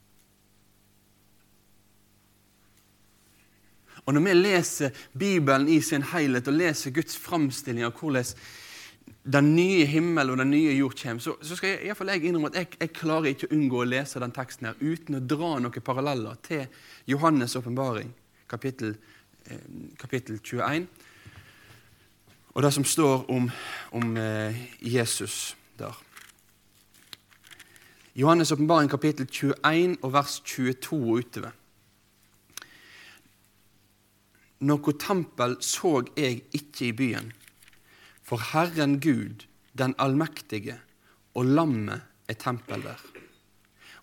Og 4.06 4.14
Når 4.14 4.20
vi 4.24 4.32
leser 4.34 4.90
Bibelen 5.18 5.68
i 5.68 5.80
sin 5.80 6.02
helhet 6.02 6.48
og 6.48 6.56
leser 6.56 6.90
Guds 6.90 7.16
framstilling 7.16 7.84
av 7.84 7.94
hvordan 7.98 8.34
den 9.32 9.50
nye 9.56 9.84
himmel 9.84 10.32
og 10.32 10.38
den 10.40 10.50
nye 10.50 10.72
jord 10.72 10.96
kommer, 10.96 11.22
så, 11.22 11.34
så 11.42 11.56
skal 11.56 11.74
jeg, 11.74 11.92
i 11.92 12.08
jeg 12.08 12.24
innrømme 12.24 12.48
at 12.48 12.56
jeg, 12.56 12.68
jeg, 12.80 12.92
klarer 12.96 13.30
ikke 13.30 13.50
å 13.50 13.54
unngå 13.56 13.82
å 13.82 13.88
lese 13.88 14.22
den 14.22 14.32
teksten 14.32 14.70
her 14.70 14.80
uten 14.80 15.18
å 15.18 15.20
dra 15.20 15.52
noen 15.60 15.84
paralleller 15.84 16.38
til 16.46 16.66
Johannes' 17.10 17.56
åpenbaring, 17.58 18.12
kapittel, 18.48 18.96
eh, 19.46 19.60
kapittel 20.00 20.40
21. 20.40 20.88
Og 22.54 22.62
det 22.64 22.72
som 22.74 22.84
står 22.84 23.28
om, 23.30 23.50
om 23.92 24.16
eh, 24.16 24.56
Jesus 24.80 25.54
der. 25.78 25.94
Johannes' 28.16 28.52
åpenbaring, 28.52 28.90
kapittel 28.90 29.28
21 29.28 29.98
og 30.02 30.12
vers 30.16 30.40
22 30.44 30.96
og 30.96 31.20
utover. 31.20 31.59
Noe 34.60 34.92
tempel 35.00 35.56
så 35.64 36.02
jeg 36.18 36.42
ikke 36.56 36.90
i 36.90 36.96
byen, 36.96 37.30
for 38.22 38.42
Herren 38.52 38.98
Gud, 39.00 39.46
den 39.72 39.94
allmektige, 39.98 40.76
og 41.34 41.48
lammet 41.48 42.02
er 42.28 42.36
tempel 42.38 42.82
der. 42.84 43.00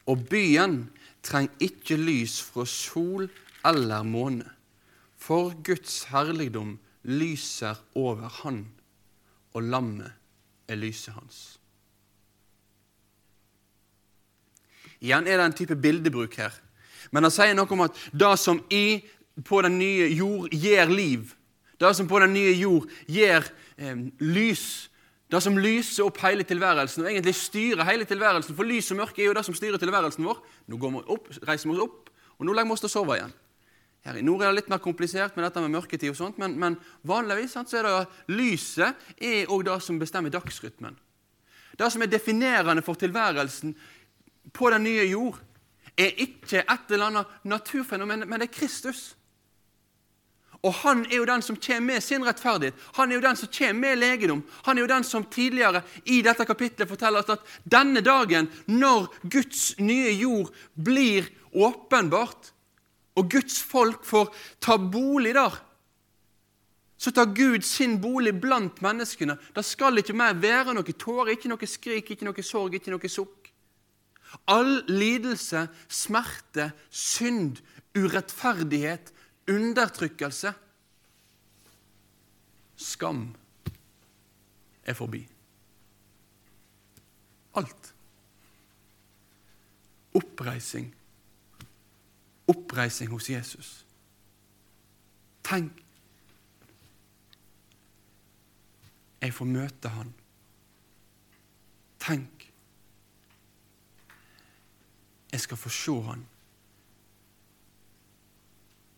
Og 0.07 0.25
byen 0.29 0.87
trenger 1.23 1.53
ikke 1.61 1.99
lys 1.99 2.39
fra 2.41 2.65
sol 2.65 3.27
eller 3.67 4.03
måne, 4.07 4.47
for 5.17 5.53
Guds 5.63 6.07
herligdom 6.09 6.77
lyser 7.03 7.77
over 7.95 8.29
han, 8.41 8.65
og 9.53 9.63
lammet 9.63 10.11
er 10.67 10.79
lyset 10.79 11.13
hans. 11.13 11.57
Igjen 14.97 15.27
er 15.27 15.37
det 15.37 15.45
en 15.45 15.57
type 15.57 15.77
bildebruk 15.77 16.39
her. 16.39 16.53
Men 17.13 17.27
han 17.27 17.33
sier 17.33 17.55
noe 17.55 17.69
om 17.71 17.85
at 17.85 17.97
det 18.11 18.33
som 18.41 18.59
i, 18.73 18.99
på 19.45 19.61
den 19.61 19.77
nye 19.79 20.07
jord 20.15 20.53
gir 20.53 20.89
liv, 20.89 21.33
det 21.77 21.95
som 21.95 22.07
på 22.09 22.19
den 22.23 22.33
nye 22.33 22.53
jord 22.57 22.87
gir 23.05 23.45
eh, 23.77 23.97
lys, 24.19 24.89
det 25.27 25.41
som 25.43 25.57
lyser 25.59 26.07
opp 26.07 26.21
hele 26.23 26.45
tilværelsen 26.47 27.03
og 27.03 27.09
egentlig 27.11 27.35
styrer 27.35 27.85
hele 27.85 28.07
tilværelsen, 28.07 28.55
for 28.55 28.67
lys 28.67 28.91
og 28.93 29.01
mørke 29.01 29.21
er 29.21 29.27
jo 29.27 29.35
det 29.35 29.43
som 29.45 29.57
styrer 29.57 29.81
tilværelsen 29.81 30.25
vår. 30.25 30.39
Nå 30.71 30.79
går 30.79 30.93
vi 30.93 31.01
opp, 31.17 31.27
reiser 31.49 31.67
vi 31.67 31.75
oss 31.75 31.83
opp, 31.83 32.09
og 32.39 32.47
nå 32.47 32.55
legger 32.55 32.71
vi 32.71 32.77
oss 32.77 32.85
til 32.85 32.89
å 32.89 32.95
sove 32.95 33.17
igjen. 33.17 33.35
Her 34.07 34.21
i 34.21 34.23
nord 34.23 34.45
er 34.45 34.53
det 34.53 34.61
litt 34.61 34.69
mer 34.71 34.79
komplisert 34.79 35.35
med 35.35 35.43
dette 35.43 35.61
med 35.61 35.73
mørketid, 35.73 36.13
og 36.13 36.15
sånt, 36.15 36.39
men, 36.39 36.55
men 36.55 36.77
vanligvis 37.07 37.57
sant, 37.57 37.67
så 37.67 37.81
er 37.81 37.89
det 37.89 38.37
lyset 38.37 39.09
er 39.19 39.51
òg 39.51 39.65
det 39.67 39.75
som 39.83 39.99
bestemmer 39.99 40.31
dagsrytmen. 40.31 40.95
Det 41.77 41.91
som 41.91 42.01
er 42.01 42.09
definerende 42.09 42.81
for 42.85 42.97
tilværelsen 42.97 43.75
på 44.55 44.71
den 44.71 44.87
nye 44.87 45.03
jord, 45.09 45.41
er 45.97 46.15
ikke 46.23 46.61
et 46.61 46.93
eller 46.93 47.09
annet 47.09 47.37
naturfenomen, 47.43 48.23
men 48.29 48.39
det 48.39 48.47
er 48.47 48.53
Kristus. 48.53 49.16
Og 50.65 50.73
han 50.81 51.03
er 51.05 51.19
jo 51.19 51.27
den 51.29 51.43
som 51.45 51.57
kommer 51.61 51.93
med 51.93 52.03
sin 52.03 52.25
rettferdighet. 52.25 52.75
Han 52.97 53.11
er 53.11 53.19
jo 53.19 53.25
den 53.27 53.37
som 53.39 53.51
kommer 53.53 53.81
med 53.83 54.01
legedom. 54.01 54.43
Han 54.65 54.77
er 54.77 54.85
jo 54.85 54.91
den 54.91 55.05
som 55.05 55.25
tidligere 55.29 55.83
i 56.05 56.21
dette 56.25 56.45
kapitlet 56.49 56.89
forteller 56.89 57.21
oss 57.21 57.35
at 57.37 57.45
denne 57.63 58.01
dagen, 58.01 58.49
når 58.65 59.11
Guds 59.23 59.75
nye 59.79 60.11
jord 60.17 60.51
blir 60.73 61.29
åpenbart, 61.53 62.51
og 63.17 63.31
Guds 63.31 63.61
folk 63.65 64.05
får 64.05 64.29
ta 64.61 64.77
bolig 64.77 65.33
der, 65.37 65.55
så 66.97 67.13
tar 67.13 67.33
Gud 67.37 67.61
sin 67.61 67.99
bolig 68.01 68.33
blant 68.41 68.81
menneskene. 68.81 69.37
Det 69.53 69.63
skal 69.65 70.01
ikke 70.01 70.17
mer 70.17 70.37
være 70.41 70.73
noe 70.73 70.97
tårer, 70.97 71.35
ikke 71.35 71.51
noe 71.51 71.69
skrik, 71.69 72.09
ikke 72.13 72.25
noe 72.25 72.45
sorg, 72.45 72.73
ikke 72.73 72.93
noe 72.93 73.11
sukk. 73.11 73.51
All 74.49 74.81
lidelse, 74.89 75.67
smerte, 75.87 76.71
synd, 76.89 77.61
urettferdighet, 77.97 79.13
undertrykkelse, 79.47 80.53
skam 82.75 83.23
er 84.83 84.93
forbi. 84.93 85.23
Alt. 87.57 87.93
Oppreising 90.13 90.93
oppreising 92.47 93.11
hos 93.11 93.29
Jesus. 93.29 93.85
Tenk 95.43 95.83
Jeg 99.21 99.33
får 99.33 99.45
møte 99.49 99.89
han. 99.89 100.11
Tenk 101.99 102.43
Jeg 105.31 105.41
skal 105.41 105.57
få 105.57 105.69
se 105.73 105.95
han. 106.05 106.21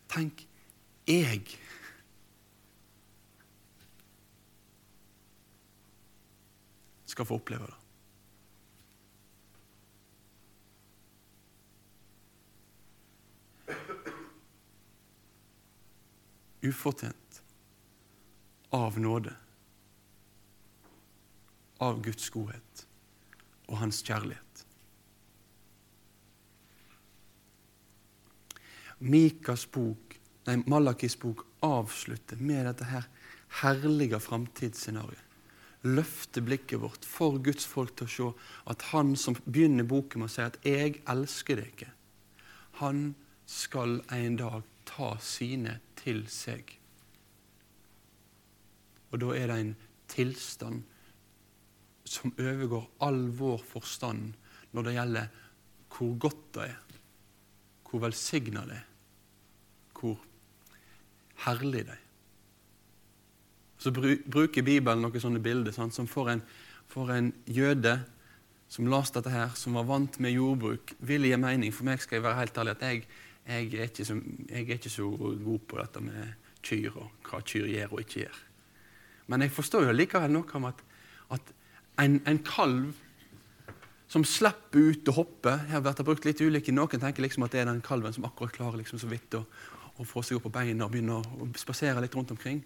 Tenk 0.09 0.45
jeg 1.09 1.43
skal 7.09 7.25
få 7.25 7.39
oppleve 7.39 7.69
det. 7.69 7.79
ufortjent 16.61 17.43
av 18.69 18.99
nåde, 18.99 19.33
av 21.77 22.01
Guds 22.03 22.29
godhet 22.29 22.85
og 23.69 23.79
Hans 23.79 24.01
kjærlighet. 24.03 24.65
Mikas 28.99 29.63
bok, 29.71 30.17
nei, 30.47 30.57
Malakis 30.67 31.15
bok 31.19 31.45
avslutter 31.63 32.39
med 32.43 32.65
dette 32.67 32.87
her 32.89 33.07
herlige 33.61 34.19
framtidsscenarioet. 34.19 35.25
Løfte 35.87 36.41
blikket 36.43 36.81
vårt 36.81 37.05
for 37.07 37.37
Guds 37.39 37.63
folk 37.63 37.93
til 37.95 38.09
å 38.09 38.11
se 38.11 38.25
at 38.73 38.83
han 38.91 39.13
som 39.15 39.37
begynner 39.45 39.87
boken 39.87 40.19
med 40.19 40.27
å 40.27 40.33
si 40.33 40.41
at 40.43 40.57
'jeg 40.65 41.01
elsker 41.07 41.55
dere', 41.55 41.93
han 42.81 43.15
skal 43.45 44.01
en 44.11 44.35
dag 44.35 44.63
ta 44.85 45.17
sine 45.17 45.79
til 45.95 46.27
seg. 46.27 46.77
Og 49.11 49.19
da 49.19 49.31
er 49.35 49.47
det 49.47 49.59
en 49.59 49.75
tilstand 50.07 50.83
som 52.05 52.33
overgår 52.37 52.87
all 53.05 53.27
vår 53.29 53.63
forstand 53.63 54.33
når 54.73 54.83
det 54.83 54.93
gjelder 54.93 55.27
hvor 55.89 56.13
godt 56.19 56.45
det 56.53 56.67
er, 56.69 56.77
hvor 57.89 58.03
velsigna 58.05 58.65
det 58.69 58.77
er, 58.77 58.88
hvor 59.99 60.17
herlig 61.45 61.85
det 61.87 61.95
er. 61.95 62.05
Så 63.79 63.93
bruker 63.95 64.65
Bibelen 64.65 65.05
noen 65.05 65.21
sånne 65.23 65.39
bilder 65.43 65.71
sant, 65.75 65.95
som 65.95 66.07
for 66.09 66.31
en, 66.31 66.41
for 66.91 67.11
en 67.15 67.31
jøde 67.47 67.95
som 68.69 68.89
leste 68.89 69.17
dette 69.17 69.33
her, 69.33 69.55
som 69.57 69.77
var 69.79 69.87
vant 69.89 70.19
med 70.21 70.35
jordbruk, 70.35 70.93
ville 70.99 71.31
gi 71.31 71.39
mening. 71.41 71.71
For 71.73 71.87
meg 71.87 72.03
skal 72.03 72.19
jeg 72.19 72.25
være 72.27 72.41
helt 72.41 72.59
ærlig 72.61 72.75
at 72.75 72.85
jeg, 72.85 73.05
jeg, 73.47 73.69
er 73.73 74.03
så, 74.03 74.17
jeg, 74.49 74.65
er 74.65 74.75
ikke 74.77 74.93
så, 74.93 75.07
god 75.45 75.63
på 75.65 75.79
dette 75.79 76.03
med 76.05 76.49
kyr 76.67 76.99
og 76.99 77.29
hva 77.29 77.39
kyr 77.41 77.69
gjør 77.71 77.95
og 77.95 78.03
ikke 78.03 78.25
gjør. 78.25 78.41
Men 79.31 79.45
jeg 79.45 79.55
forstår 79.55 79.87
jo 79.87 79.95
likevel 79.95 80.33
noe 80.33 80.59
om 80.59 80.67
at, 80.69 80.83
at 81.37 81.53
en, 82.03 82.19
en, 82.27 82.41
kalv 82.45 82.91
som 84.09 84.25
slipper 84.25 84.89
ut 84.89 85.09
og 85.11 85.17
hopper 85.19 85.59
Her 85.69 85.77
har 85.77 85.83
vært 85.85 86.01
brukt 86.05 86.25
litt 86.25 86.41
ulike. 86.41 86.73
Noen 86.73 87.01
tenker 87.01 87.23
liksom 87.23 87.45
at 87.45 87.53
det 87.53 87.63
er 87.63 87.69
den 87.69 87.83
kalven 87.85 88.13
som 88.13 88.25
akkurat 88.25 88.55
klarer 88.55 88.81
liksom 88.81 89.01
så 89.01 89.09
vidt 89.09 89.37
å, 89.37 89.43
å 89.99 90.07
få 90.07 90.23
seg 90.23 90.39
opp 90.39 90.47
på 90.47 90.57
beina 90.59 90.87
og 90.87 90.93
begynne 90.93 91.19
å, 91.19 91.47
spasere 91.59 92.01
litt 92.03 92.15
rundt 92.15 92.31
omkring. 92.35 92.61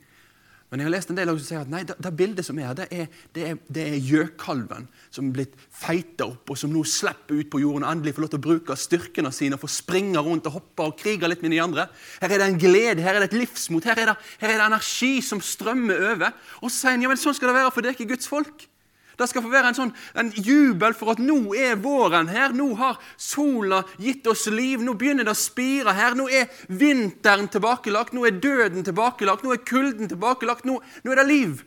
Men 0.72 0.82
jeg 0.82 0.88
har 0.88 0.94
lest 0.96 1.12
en 1.14 1.18
del 1.20 1.30
som 1.30 1.42
sier 1.46 1.60
at 1.62 1.70
nei, 1.70 1.84
det, 1.86 1.94
det 2.02 2.12
bildet 2.18 2.46
som 2.48 2.58
er 2.58 2.72
her, 2.72 2.78
det 2.80 2.88
er, 2.90 3.10
det 3.36 3.44
er, 3.46 3.58
det 3.78 3.84
er 3.92 4.08
gjøkalven 4.10 4.88
som 5.14 5.28
er 5.28 5.36
blitt 5.36 5.60
feita 5.70 6.26
opp, 6.26 6.50
og 6.50 6.58
som 6.58 6.74
nå 6.74 6.82
slipper 6.90 7.44
ut 7.44 7.52
på 7.54 7.62
jorden 7.62 7.86
og 7.86 7.92
endelig 7.92 8.16
får 8.16 8.26
lov 8.26 8.32
til 8.34 8.42
å 8.42 8.46
bruke 8.48 8.78
styrkene 8.82 9.30
sine 9.36 9.60
og 9.60 9.62
få 9.62 9.70
springe 9.70 10.24
rundt 10.26 10.50
og 10.50 10.58
hoppe 10.58 10.88
og 10.90 10.98
krige 10.98 11.30
litt 11.30 11.46
med 11.46 11.54
de 11.54 11.62
andre. 11.62 11.86
Her 12.24 12.34
er 12.34 12.42
det 12.42 12.50
en 12.50 12.62
glede, 12.64 13.06
her 13.06 13.20
er 13.20 13.22
det 13.22 13.30
et 13.30 13.40
livsmot, 13.44 13.86
her 13.86 14.02
er 14.02 14.14
det, 14.14 14.18
her 14.42 14.56
er 14.56 14.64
det 14.64 14.70
energi 14.72 15.14
som 15.26 15.44
strømmer 15.46 16.08
over. 16.16 16.34
Og 16.64 16.72
så 16.72 16.80
sier 16.80 16.98
han 16.98 17.06
ja, 17.06 17.14
men 17.14 17.22
sånn 17.22 17.38
skal 17.38 17.54
det 17.54 17.60
være 17.60 17.76
for 17.76 17.86
dere 17.86 18.10
Guds 18.16 18.34
folk. 18.34 18.66
Det 19.18 19.28
skal 19.30 19.44
få 19.46 19.52
være 19.52 19.72
en 19.72 19.78
sånn 19.78 19.92
en 20.18 20.32
jubel 20.34 20.96
for 20.98 21.14
at 21.14 21.22
nå 21.22 21.54
er 21.58 21.78
våren 21.82 22.32
her. 22.32 22.56
Nå 22.56 22.72
har 22.80 23.02
sola 23.18 23.84
gitt 24.02 24.28
oss 24.32 24.48
liv. 24.50 24.82
Nå 24.82 24.96
begynner 24.98 25.28
det 25.28 25.36
å 25.36 25.38
spire 25.38 25.94
her. 25.94 26.18
Nå 26.18 26.26
er 26.34 26.50
vinteren 26.68 27.50
tilbakelagt. 27.54 28.16
Nå 28.16 28.26
er 28.28 28.40
døden 28.42 28.86
tilbakelagt. 28.86 29.46
Nå 29.46 29.54
er 29.54 29.62
kulden 29.68 30.10
tilbakelagt. 30.10 30.66
Nå, 30.66 30.80
nå 31.06 31.14
er 31.14 31.22
det 31.22 31.30
liv. 31.30 31.62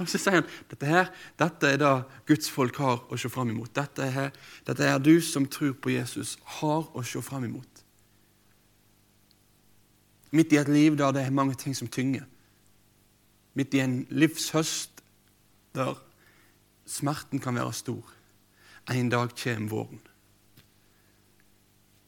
Og 0.00 0.08
Så 0.08 0.16
sier 0.16 0.38
han 0.38 0.48
dette, 0.70 0.86
her, 0.88 1.10
dette 1.36 1.74
er 1.74 1.80
det 1.80 1.92
Guds 2.28 2.48
folk 2.52 2.78
har 2.80 3.02
å 3.12 3.18
se 3.20 3.28
fram 3.32 3.50
imot. 3.52 3.72
Dette 3.76 4.06
er, 4.08 4.30
dette 4.64 4.86
er 4.88 5.02
du 5.02 5.18
som 5.24 5.44
tror 5.48 5.74
på 5.76 5.92
Jesus, 5.92 6.38
har 6.60 6.88
å 6.96 7.04
se 7.04 7.20
fram 7.24 7.44
imot. 7.44 7.84
Midt 10.32 10.54
i 10.54 10.60
et 10.60 10.70
liv 10.70 10.96
der 10.96 11.12
det 11.12 11.26
er 11.26 11.34
mange 11.34 11.56
ting 11.58 11.76
som 11.76 11.90
tynger. 11.90 12.24
Midt 13.58 13.74
i 13.74 13.82
en 13.82 14.04
livshøst 14.08 15.02
der 15.76 15.98
Smerten 16.90 17.38
kan 17.38 17.54
være 17.54 17.72
stor. 17.72 18.12
En 18.90 19.10
dag 19.10 19.30
kommer 19.38 19.68
våren. 19.68 20.00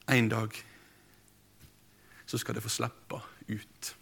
En 0.09 0.29
dag 0.29 0.51
så 2.26 2.39
skal 2.39 2.54
det 2.54 2.63
få 2.63 2.69
slippe 2.69 3.21
ut. 3.49 3.93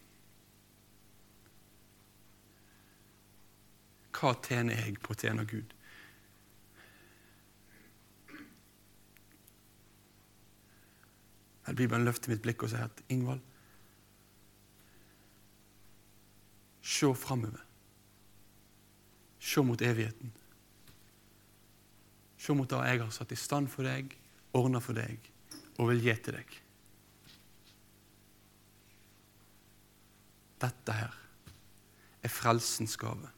Hva 4.15 4.33
tjener 4.41 4.81
jeg 4.81 4.97
på 5.01 5.13
å 5.13 5.19
tjene 5.21 5.45
Gud? 5.45 5.77
Bibelen 11.71 12.03
løfter 12.03 12.33
mitt 12.33 12.41
blikk 12.43 12.65
og 12.65 12.73
sier 12.73 12.89
at 12.89 13.05
Ingvald 13.13 13.45
Se 16.81 17.07
framover. 17.15 17.61
Se 19.39 19.61
mot 19.63 19.81
evigheten. 19.81 20.33
Se 22.41 22.53
mot 22.57 22.69
det 22.69 22.79
jeg 22.89 23.03
har 23.03 23.13
satt 23.13 23.33
i 23.35 23.37
stand 23.37 23.69
for 23.69 23.85
deg, 23.85 24.15
ordna 24.57 24.81
for 24.81 24.97
deg 24.97 25.29
og 25.77 25.91
vil 25.91 26.01
gi 26.03 26.15
til 26.25 26.37
deg. 26.39 26.55
Dette 30.61 30.95
her 30.95 31.17
er 32.21 32.33
frelsens 32.33 32.97
gave, 33.01 33.29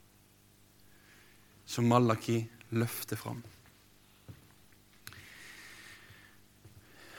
som 1.65 1.87
Malaki 1.87 2.41
løfter 2.75 3.19
fram. 3.19 3.43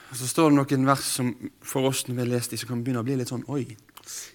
Og 0.09 0.19
Så 0.19 0.27
står 0.29 0.51
det 0.51 0.57
noen 0.59 0.85
vers 0.87 1.05
som 1.17 1.31
for 1.65 1.89
oss 1.89 2.05
når 2.07 2.15
vi 2.15 2.21
har 2.21 2.33
lest 2.35 2.53
de, 2.53 2.59
som 2.61 2.69
kan 2.69 2.83
begynne 2.85 3.01
å 3.01 3.07
bli 3.07 3.17
litt 3.19 3.33
sånn 3.33 3.45
Oi, 3.51 3.65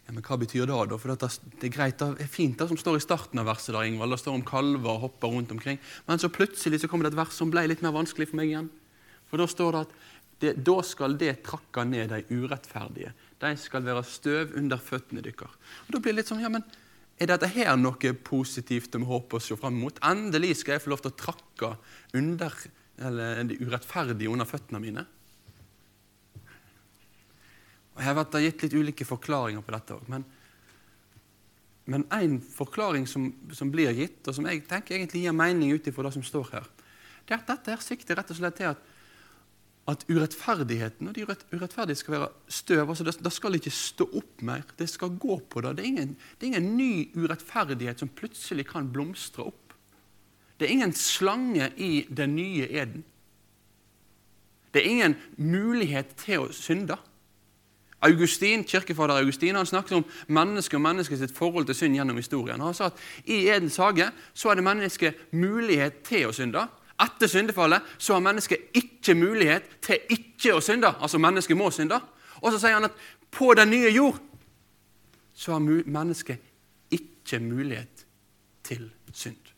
ja, 0.07 0.13
men 0.13 0.25
hva 0.27 0.39
betyr 0.41 0.67
det? 0.67 0.77
da? 0.91 0.99
For 0.99 1.15
det, 1.15 1.31
er 1.67 1.73
greit, 1.75 2.01
det 2.01 2.25
er 2.25 2.31
fint 2.31 2.59
det 2.59 2.67
som 2.71 2.79
står 2.81 2.99
i 2.99 3.05
starten 3.05 3.41
av 3.43 3.49
verset. 3.51 3.73
der, 3.75 3.87
Ingvald. 3.87 4.17
Det 4.17 4.23
står 4.23 4.39
om 4.39 4.47
kalver 4.47 4.93
og 4.97 5.05
hopper 5.07 5.33
rundt 5.35 5.55
omkring. 5.55 5.81
Men 6.09 6.23
så 6.23 6.33
plutselig 6.33 6.83
så 6.83 6.91
kommer 6.91 7.07
det 7.07 7.15
et 7.15 7.21
vers 7.21 7.37
som 7.37 7.53
ble 7.53 7.67
litt 7.69 7.85
mer 7.85 7.95
vanskelig 7.95 8.31
for 8.31 8.41
meg 8.41 8.51
igjen. 8.51 8.71
For 9.31 9.39
da 9.39 9.47
står 9.51 9.73
det 9.77 9.83
at 9.87 9.99
det, 10.41 10.53
da 10.65 10.79
skal 10.87 11.15
det 11.21 11.35
trakke 11.47 11.85
ned 11.85 12.11
de 12.11 12.23
urettferdige. 12.33 13.13
De 13.41 13.51
skal 13.61 13.85
være 13.85 14.05
støv 14.09 14.55
under 14.59 14.81
føttene 14.81 15.23
deres. 15.25 15.59
Og 15.87 15.93
Da 15.95 16.01
blir 16.01 16.15
det 16.15 16.23
litt 16.23 16.33
sånn, 16.33 16.43
ja, 16.43 16.51
men 16.53 16.65
er 17.21 17.29
dette 17.29 17.51
her 17.53 17.75
noe 17.77 18.15
positivt 18.25 18.95
om 18.97 19.05
håper 19.05 19.37
å 19.37 19.45
se 19.45 19.57
fram 19.61 19.77
mot? 19.77 19.99
Endelig 20.09 20.63
skal 20.63 20.79
jeg 20.79 20.85
få 20.87 20.95
lov 20.95 21.03
til 21.05 21.13
å 21.13 21.19
trakke 21.21 21.75
under, 22.17 22.55
eller, 22.97 23.43
de 23.45 23.59
urettferdige 23.61 24.33
under 24.33 24.49
føttene 24.49 24.81
mine. 24.81 25.05
Vært 28.01 28.37
har 28.37 28.45
gitt 28.45 28.63
litt 28.65 28.77
ulike 28.77 29.05
forklaringer 29.05 29.65
på 29.65 29.75
dette 29.75 29.97
òg. 29.97 30.07
Men, 31.91 32.07
én 32.17 32.39
forklaring 32.41 33.07
som, 33.11 33.29
som, 33.53 33.71
blir 33.73 33.93
gitt, 33.97 34.23
og 34.29 34.37
som 34.37 34.47
jeg 34.49 34.63
tenker 34.69 34.97
egentlig 34.97 35.25
gir 35.25 35.37
mening 35.37 35.75
ut 35.75 35.89
ifra 35.91 36.07
det 36.07 36.15
som 36.17 36.25
står 36.25 36.55
her, 36.55 36.71
det 37.27 37.35
er 37.35 37.43
at 37.43 37.51
dette 37.51 37.75
her 37.75 37.83
sikter 37.85 38.19
rett 38.19 38.31
og 38.33 38.39
slett 38.39 38.57
til 38.59 38.71
at, 38.71 38.81
at 39.91 40.05
urettferdigheten 40.09 41.11
og 41.11 41.17
de 41.17 41.27
urettferdige 41.27 41.99
skal 41.99 42.17
være 42.17 42.31
støv. 42.49 42.85
altså 42.89 43.07
det, 43.07 43.17
det, 43.23 43.33
skal 43.35 43.59
ikke 43.59 43.75
stå 43.75 44.07
opp 44.19 44.45
mer. 44.47 44.65
Det 44.79 44.89
skal 44.91 45.17
gå 45.19 45.41
på 45.51 45.63
det. 45.65 45.77
Det 45.77 45.85
er, 45.85 45.91
ingen, 45.91 46.17
det 46.39 46.47
er 46.47 46.53
ingen 46.53 46.73
ny 46.79 46.93
urettferdighet 47.17 48.03
som 48.03 48.13
plutselig 48.15 48.69
kan 48.71 48.91
blomstre 48.93 49.47
opp. 49.51 49.75
Det 50.59 50.69
er 50.69 50.75
ingen 50.77 50.93
slange 50.93 51.71
i 51.77 52.07
den 52.09 52.35
nye 52.37 52.67
eden. 52.69 53.05
Det 54.71 54.83
er 54.83 54.91
ingen 54.91 55.17
mulighet 55.37 56.13
til 56.21 56.45
å 56.45 56.53
synde. 56.55 56.99
Augustin, 58.03 58.65
Kirkefader 58.65 59.21
Augustin 59.21 59.55
han 59.55 59.67
snakket 59.67 59.99
om 59.99 60.05
mennesket 60.29 60.79
og 60.79 60.85
menneskets 60.85 61.33
forhold 61.37 61.67
til 61.69 61.75
synd 61.75 61.99
gjennom 61.99 62.17
historien. 62.17 62.61
Han 62.61 62.75
sa 62.75 62.89
at 62.89 63.01
I 63.25 63.49
Edens 63.49 63.77
hage 63.77 64.09
så 64.35 64.49
hadde 64.49 64.65
mennesket 64.65 65.27
mulighet 65.33 66.01
til 66.09 66.29
å 66.29 66.33
synde. 66.37 66.65
Etter 67.01 67.29
syndefallet 67.33 67.95
så 67.99 68.17
har 68.17 68.25
mennesket 68.25 68.73
ikke 68.77 69.15
mulighet 69.17 69.69
til 69.85 70.17
ikke 70.17 70.57
å 70.57 70.65
synde. 70.65 70.95
Altså 71.01 71.21
mennesket 71.21 71.57
må 71.57 71.71
synde. 71.75 72.01
Og 72.41 72.53
så 72.53 72.61
sier 72.61 72.79
han 72.79 72.89
at 72.89 72.99
på 73.31 73.53
den 73.57 73.73
nye 73.73 73.93
jord 73.93 74.19
så 75.35 75.57
har 75.57 75.65
mennesket 75.65 76.41
ikke 76.93 77.41
mulighet 77.41 78.05
til 78.65 78.91
synd. 79.13 79.55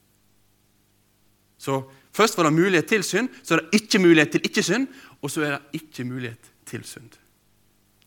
Så 1.59 1.83
Først 2.13 2.37
var 2.37 2.45
det 2.45 2.53
mulighet 2.53 2.87
til 2.87 3.03
synd, 3.03 3.29
så 3.43 3.55
er 3.55 3.59
det 3.59 3.81
ikke 3.81 3.99
mulighet 3.99 4.31
til 4.31 4.41
ikke-synd, 4.45 4.87
og 5.23 5.31
så 5.31 5.43
er 5.43 5.51
det 5.51 5.81
ikke 5.81 6.05
mulighet 6.05 6.51
til 6.67 6.85
synd. 6.85 7.22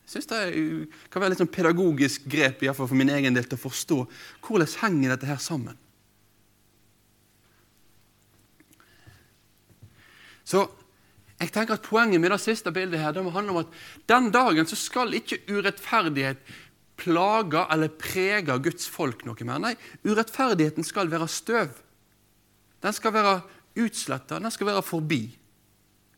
Jeg 0.06 0.22
synes 0.22 0.26
Det 0.30 1.10
kan 1.10 1.22
være 1.22 1.32
litt 1.32 1.40
sånn 1.42 1.50
pedagogisk 1.50 2.28
grep 2.30 2.62
i 2.62 2.70
fall 2.70 2.86
for 2.86 2.98
min 2.98 3.10
egen 3.10 3.34
del 3.34 3.48
til 3.48 3.58
å 3.58 3.64
forstå 3.64 3.98
hvordan 4.46 4.74
henger 4.84 5.16
dette 5.16 5.26
her 5.26 5.40
sammen. 5.42 5.74
Så 10.46 10.62
jeg 11.40 11.50
tenker 11.50 11.74
at 11.74 11.84
Poenget 11.84 12.22
med 12.22 12.30
det 12.30 12.38
siste 12.40 12.70
bildet 12.72 13.02
her, 13.02 13.12
det 13.12 13.24
må 13.26 13.34
handle 13.34 13.56
om 13.56 13.64
at 13.64 13.74
den 14.08 14.30
dagen 14.30 14.70
så 14.70 14.78
skal 14.78 15.10
ikke 15.18 15.42
urettferdighet 15.50 16.38
plage 16.96 17.66
eller 17.74 17.92
prege 17.92 18.56
Guds 18.62 18.86
folk 18.88 19.26
noe 19.26 19.44
mer. 19.44 19.58
Nei, 19.60 19.74
urettferdigheten 20.06 20.86
skal 20.86 21.10
være 21.12 21.26
støv. 21.28 21.74
Den 22.80 22.94
skal 22.94 23.12
være 23.12 23.40
utsletta, 23.82 24.38
den 24.38 24.54
skal 24.54 24.70
være 24.70 24.86
forbi. 24.86 25.24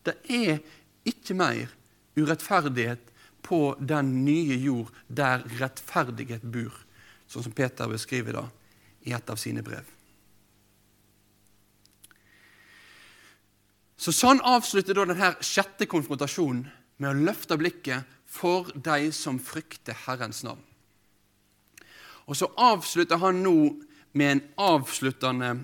Det 0.06 0.14
er 0.28 0.60
ikke 1.08 1.34
mer 1.40 1.72
urettferdighet 2.18 3.14
på 3.48 3.76
den 3.80 4.12
nye 4.26 4.56
jord 4.60 4.92
der 5.08 5.44
rettferdighet 5.58 6.44
bor, 6.44 6.74
sånn 7.28 7.46
som 7.46 7.54
Peter 7.56 7.88
beskriver 7.88 8.36
det 8.36 8.44
i 9.08 9.14
et 9.16 9.30
av 9.32 9.40
sine 9.40 9.64
brev. 9.64 9.86
Så 13.98 14.12
Sånn 14.14 14.38
avslutter 14.46 14.94
da 14.94 15.08
denne 15.08 15.32
sjette 15.42 15.88
konfrontasjonen 15.90 16.68
med 17.02 17.10
å 17.10 17.24
løfte 17.30 17.56
blikket 17.58 18.06
for 18.28 18.68
de 18.74 19.10
som 19.16 19.40
frykter 19.42 19.96
Herrens 20.04 20.44
navn. 20.46 20.62
Og 22.28 22.36
så 22.36 22.46
avslutter 22.60 23.18
han 23.18 23.40
nå 23.42 23.56
med 24.18 24.30
en 24.30 24.42
avsluttende 24.60 25.54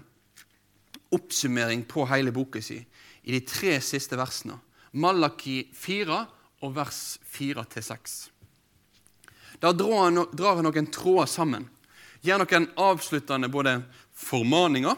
oppsummering 1.15 1.85
på 1.87 2.09
hele 2.11 2.33
boka 2.35 2.63
si 2.65 2.81
i 2.81 3.37
de 3.37 3.43
tre 3.47 3.77
siste 3.85 4.19
versene. 4.19 4.57
Malaki 4.99 5.61
4 5.77 6.19
og 6.63 6.75
vers 6.77 7.19
4-6. 7.35 8.15
Da 9.63 9.73
drar 9.73 10.11
han, 10.11 10.67
noen 10.67 10.91
tråder 10.93 11.31
sammen. 11.31 11.67
Gir 12.25 12.41
noen 12.41 12.71
avsluttende 12.81 13.51
både 13.53 13.79
formaninger, 14.17 14.97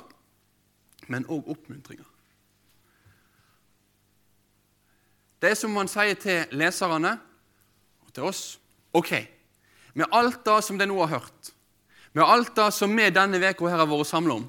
men 1.10 1.26
òg 1.30 1.48
oppmuntringer. 1.54 2.06
Det 5.40 5.52
er 5.52 5.58
som 5.58 5.76
han 5.76 5.90
sier 5.90 6.16
til 6.18 6.56
leserne 6.56 7.12
og 8.06 8.12
til 8.14 8.28
oss. 8.28 8.42
Ok, 8.96 9.12
med 9.94 10.12
alt 10.14 10.42
det 10.46 10.56
som 10.64 10.78
de 10.80 10.86
nå 10.88 10.96
har 11.02 11.18
hørt, 11.18 11.52
med 12.16 12.24
alt 12.24 12.54
det 12.56 12.70
som 12.72 12.94
vi 12.96 13.10
denne 13.12 13.40
uka 13.42 13.68
har 13.68 13.84
vært 13.84 14.08
samla 14.08 14.38
om, 14.40 14.46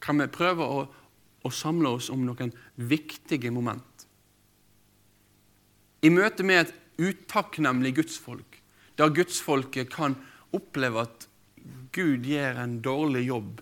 kan 0.00 0.20
vi 0.20 0.26
prøve 0.32 0.64
å, 0.64 0.84
å, 1.44 1.50
samle 1.52 1.96
oss 1.96 2.08
om 2.12 2.22
noen 2.24 2.52
viktige 2.76 3.52
moment. 3.52 3.89
I 6.02 6.10
møte 6.12 6.44
med 6.46 6.64
et 6.64 6.74
utakknemlig 7.00 7.94
gudsfolk, 7.98 8.60
der 8.96 9.12
gudsfolket 9.14 9.90
kan 9.92 10.16
oppleve 10.56 11.04
at 11.06 11.26
Gud 11.92 12.24
gjør 12.24 12.60
en 12.62 12.78
dårlig 12.84 13.26
jobb, 13.26 13.60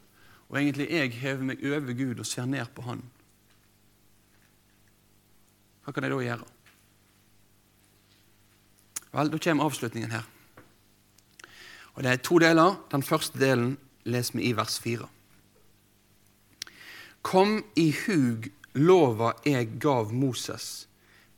og 0.48 0.61
egentlig 0.61 0.88
jeg 0.90 1.16
hever 1.20 1.44
meg 1.51 1.64
over 1.64 1.94
Gud 1.96 2.20
og 2.20 2.27
ser 2.27 2.46
ned 2.48 2.70
på 2.74 2.85
Han. 2.87 3.03
Hva 5.85 5.92
kan 5.92 6.05
jeg 6.05 6.12
da 6.12 6.20
gjøre? 6.20 6.46
Vel, 9.09 9.31
Da 9.33 9.38
kommer 9.38 9.64
avslutningen 9.64 10.11
her. 10.11 10.27
Og 11.94 12.03
Det 12.03 12.11
er 12.11 12.16
to 12.16 12.38
deler. 12.38 12.77
Den 12.90 13.03
første 13.03 13.38
delen 13.38 13.79
leser 14.05 14.38
vi 14.38 14.44
i 14.51 14.53
vers 14.57 14.79
4. 14.79 15.09
Kom 17.22 17.64
i 17.77 17.90
hug 18.07 18.46
lova 18.74 19.33
jeg 19.44 19.81
gav 19.81 20.12
Moses, 20.12 20.88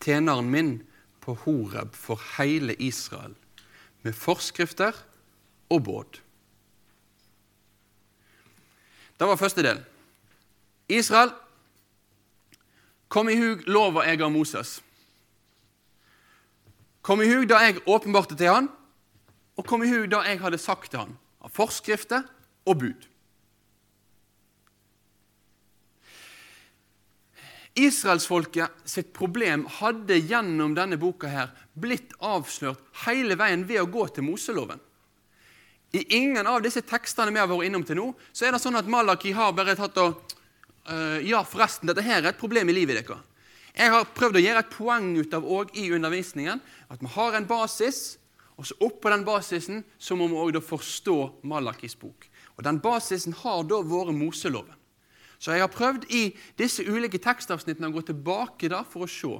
tjeneren 0.00 0.50
min, 0.50 0.82
på 1.20 1.34
Horeb 1.44 1.94
for 1.94 2.20
hele 2.38 2.74
Israel, 2.82 3.34
med 4.02 4.16
forskrifter 4.16 4.96
og 5.70 5.84
båd. 5.84 6.20
Det 9.20 9.28
var 9.28 9.36
første 9.36 9.62
del. 9.62 9.84
Israel, 10.88 11.30
Kom 13.10 13.26
i 13.28 13.34
hug 13.34 13.64
lova 13.66 14.04
jeg 14.06 14.22
av 14.22 14.30
Moses. 14.30 14.76
Kom 17.02 17.22
i 17.24 17.26
hug 17.26 17.48
da 17.50 17.58
jeg 17.64 17.80
åpenbarte 17.90 18.36
til 18.38 18.52
han, 18.52 18.68
og 19.58 19.66
kom 19.66 19.82
i 19.82 19.90
hug 19.90 20.06
da 20.12 20.20
jeg 20.28 20.38
hadde 20.38 20.60
sagt 20.62 20.92
til 20.92 21.02
han, 21.02 21.16
av 21.42 21.50
forskrifter 21.50 22.22
og 22.70 22.78
bud. 22.84 23.09
Israelsfolket 27.78 28.82
sitt 28.84 29.12
problem 29.14 29.62
hadde 29.78 30.18
gjennom 30.18 30.74
denne 30.74 30.98
boka 30.98 31.30
her 31.30 31.52
blitt 31.78 32.12
avslørt 32.18 32.82
hele 33.06 33.36
veien 33.38 33.62
ved 33.68 33.82
å 33.84 33.90
gå 33.90 34.06
til 34.10 34.26
Moseloven. 34.26 34.80
I 35.94 36.02
ingen 36.18 36.46
av 36.46 36.60
disse 36.62 36.82
tekstene 36.86 37.32
vi 37.34 37.40
har 37.42 37.48
vært 37.50 37.66
innom 37.66 37.84
til 37.86 37.98
nå, 37.98 38.10
så 38.32 38.46
er 38.46 38.54
det 38.54 38.62
sånn 38.62 38.78
at 38.78 38.90
Malaki 38.90 39.32
har 39.34 39.54
bare 39.54 39.74
tatt 39.78 39.98
og 40.02 40.18
uh, 40.90 41.18
Ja, 41.26 41.42
forresten, 41.46 41.90
dette 41.90 42.04
her 42.06 42.22
er 42.22 42.32
et 42.32 42.40
problem 42.40 42.70
i 42.70 42.76
livet 42.76 43.00
deres. 43.00 43.26
Jeg 43.74 43.94
har 43.94 44.08
prøvd 44.14 44.38
å 44.38 44.42
gjøre 44.42 44.62
et 44.64 44.72
poeng 44.74 45.12
ut 45.18 45.34
av 45.34 45.46
òg 45.46 45.70
i 45.78 45.90
undervisningen 45.94 46.62
at 46.90 47.02
vi 47.02 47.10
har 47.14 47.38
en 47.38 47.46
basis, 47.46 48.18
og 48.58 48.66
så 48.66 48.76
oppå 48.82 49.10
den 49.12 49.24
basisen 49.24 49.84
så 49.98 50.18
må 50.18 50.26
vi 50.28 50.38
også 50.42 50.66
forstå 50.74 51.16
Malakis 51.48 51.94
bok. 51.98 52.26
Og 52.58 52.66
Den 52.66 52.82
basisen 52.82 53.32
har 53.40 53.62
da 53.64 53.78
vært 53.80 54.12
Moseloven. 54.18 54.79
Så 55.40 55.54
jeg 55.56 55.64
har 55.64 55.72
prøvd 55.72 56.04
i 56.12 56.26
disse 56.60 56.84
ulike 56.84 57.20
tekstavsnittene 57.22 57.88
å 57.88 57.94
gå 57.94 58.04
tilbake 58.10 58.68
da 58.68 58.82
for 58.84 59.06
å 59.06 59.10
se 59.10 59.32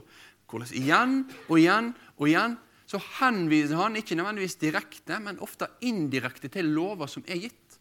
hvordan 0.51 0.73
igjen 0.75 1.17
og 1.47 1.59
igjen 1.61 1.93
og 2.17 2.27
igjen 2.27 2.57
så 2.91 2.99
henviser 3.21 3.79
han 3.79 3.99
ikke 4.01 4.17
nødvendigvis 4.19 4.59
direkte, 4.59 5.21
men 5.23 5.39
ofte 5.45 5.69
indirekte 5.87 6.51
til 6.51 6.73
lover 6.75 7.07
som 7.11 7.23
er 7.29 7.45
gitt. 7.45 7.77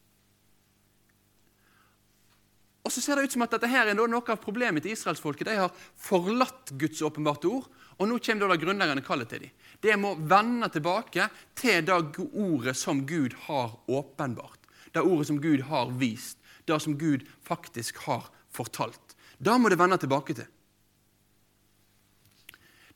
Og 2.86 2.94
så 2.94 3.02
ser 3.02 3.18
det 3.18 3.28
ut 3.28 3.34
som 3.34 3.44
at 3.46 3.56
dette 3.56 3.70
her 3.70 3.90
er 3.90 3.98
noe 3.98 4.20
av 4.20 4.40
problemet 4.42 4.86
til 4.86 4.94
israelsfolket. 4.94 5.50
De 5.50 5.58
har 5.60 5.74
forlatt 6.00 6.72
Guds 6.80 7.02
åpenbarte 7.06 7.50
ord, 7.50 7.68
og 8.00 8.08
nå 8.08 8.20
kommer 8.24 8.54
det 8.54 8.62
grunnleggende 8.64 9.06
kallet 9.06 9.30
til 9.34 9.44
dem. 9.44 9.56
Det 9.82 9.98
må 10.00 10.16
vende 10.30 10.70
tilbake 10.74 11.28
til 11.58 11.84
det 11.86 11.98
ordet 12.30 12.76
som 12.78 13.04
Gud 13.06 13.36
har 13.48 13.76
åpenbart. 13.90 14.70
Det 14.94 15.04
ordet 15.06 15.28
som 15.30 15.42
Gud 15.42 15.66
har 15.70 15.92
vist. 16.00 16.39
Det 16.70 16.80
som 16.84 16.98
Gud 16.98 17.26
faktisk 17.46 17.98
har 18.06 18.30
fortalt. 18.54 19.16
Da 19.38 19.58
må 19.58 19.70
det 19.72 19.80
vende 19.80 19.98
tilbake 20.00 20.36
til. 20.38 20.48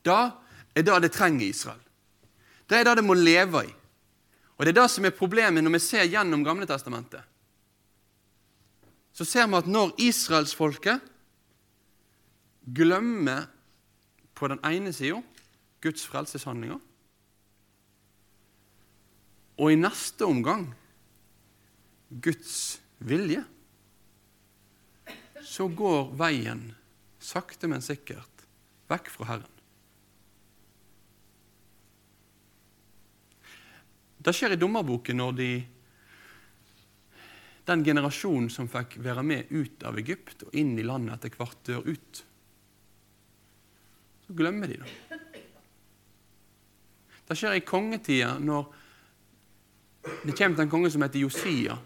Da 0.04 0.18
er 0.74 0.84
det 0.84 1.02
det 1.06 1.12
trenger 1.14 1.46
Israel. 1.46 1.80
Det 2.68 2.78
er 2.78 2.88
det 2.88 2.98
det 3.00 3.06
må 3.06 3.14
leve 3.18 3.66
i. 3.66 3.72
Og 4.56 4.64
Det 4.64 4.70
er 4.72 4.82
det 4.82 4.90
som 4.90 5.04
er 5.04 5.16
problemet 5.16 5.64
når 5.64 5.76
vi 5.76 5.82
ser 5.82 6.06
gjennom 6.06 6.44
Gamle 6.46 6.66
testamentet 6.66 7.24
så 9.14 9.24
ser 9.26 9.46
vi 9.46 9.58
at 9.60 9.70
når 9.70 9.94
israelsfolket 10.02 11.02
glemmer 12.74 13.46
på 14.34 14.50
den 14.50 14.58
ene 14.66 14.90
sida 14.94 15.20
Guds 15.84 16.06
frelseshandlinger, 16.08 16.80
og 19.54 19.70
i 19.70 19.78
neste 19.78 20.26
omgang 20.26 20.66
Guds 22.24 22.80
vilje, 22.98 23.44
så 25.44 25.68
går 25.68 26.14
veien 26.18 26.72
sakte, 27.24 27.68
men 27.68 27.82
sikkert 27.84 28.44
vekk 28.90 29.10
fra 29.12 29.28
Herren. 29.32 29.50
Det 34.24 34.32
skjer 34.32 34.54
i 34.54 34.60
dommerboken 34.60 35.20
når 35.20 35.32
de 35.36 35.48
den 37.64 37.84
generasjonen 37.84 38.50
som 38.52 38.68
fikk 38.68 38.98
være 39.04 39.24
med 39.24 39.52
ut 39.52 39.84
av 39.88 39.96
Egypt 40.00 40.46
og 40.46 40.56
inn 40.56 40.74
i 40.76 40.84
landet 40.84 41.16
etter 41.16 41.36
hvert, 41.38 41.60
dør 41.64 41.86
ut. 41.88 42.20
Så 44.24 44.36
glemmer 44.36 44.68
de 44.68 44.80
det. 44.82 45.20
Det 47.24 47.36
skjer 47.40 47.56
i 47.56 47.64
kongetida 47.64 48.34
når 48.36 48.68
det 50.24 50.36
kommer 50.36 50.58
til 50.58 50.64
en 50.66 50.72
konge 50.72 50.90
som 50.92 51.04
heter 51.04 51.22
Josia, 51.24 51.78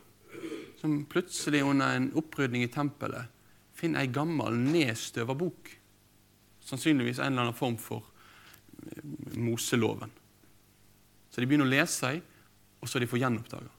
som 0.81 1.05
plutselig 1.11 1.63
under 1.63 1.95
en 1.95 2.11
opprydning 2.19 2.65
i 2.67 2.71
tempelet 2.75 3.38
finner 3.79 4.03
ei 4.03 4.13
gammel, 4.13 4.59
nedstøva 4.59 5.37
bok. 5.39 5.73
Sannsynligvis 6.69 7.23
en 7.23 7.33
eller 7.33 7.49
annen 7.49 7.57
form 7.57 7.79
for 7.81 8.05
eh, 8.83 9.03
Moseloven. 9.39 10.13
Så 11.31 11.41
de 11.41 11.49
begynner 11.49 11.69
å 11.69 11.73
lese 11.73 12.17
i, 12.19 12.23
og 12.79 12.91
så 12.91 13.01
de 13.01 13.09
får 13.11 13.23
gjenoppdaga 13.23 13.79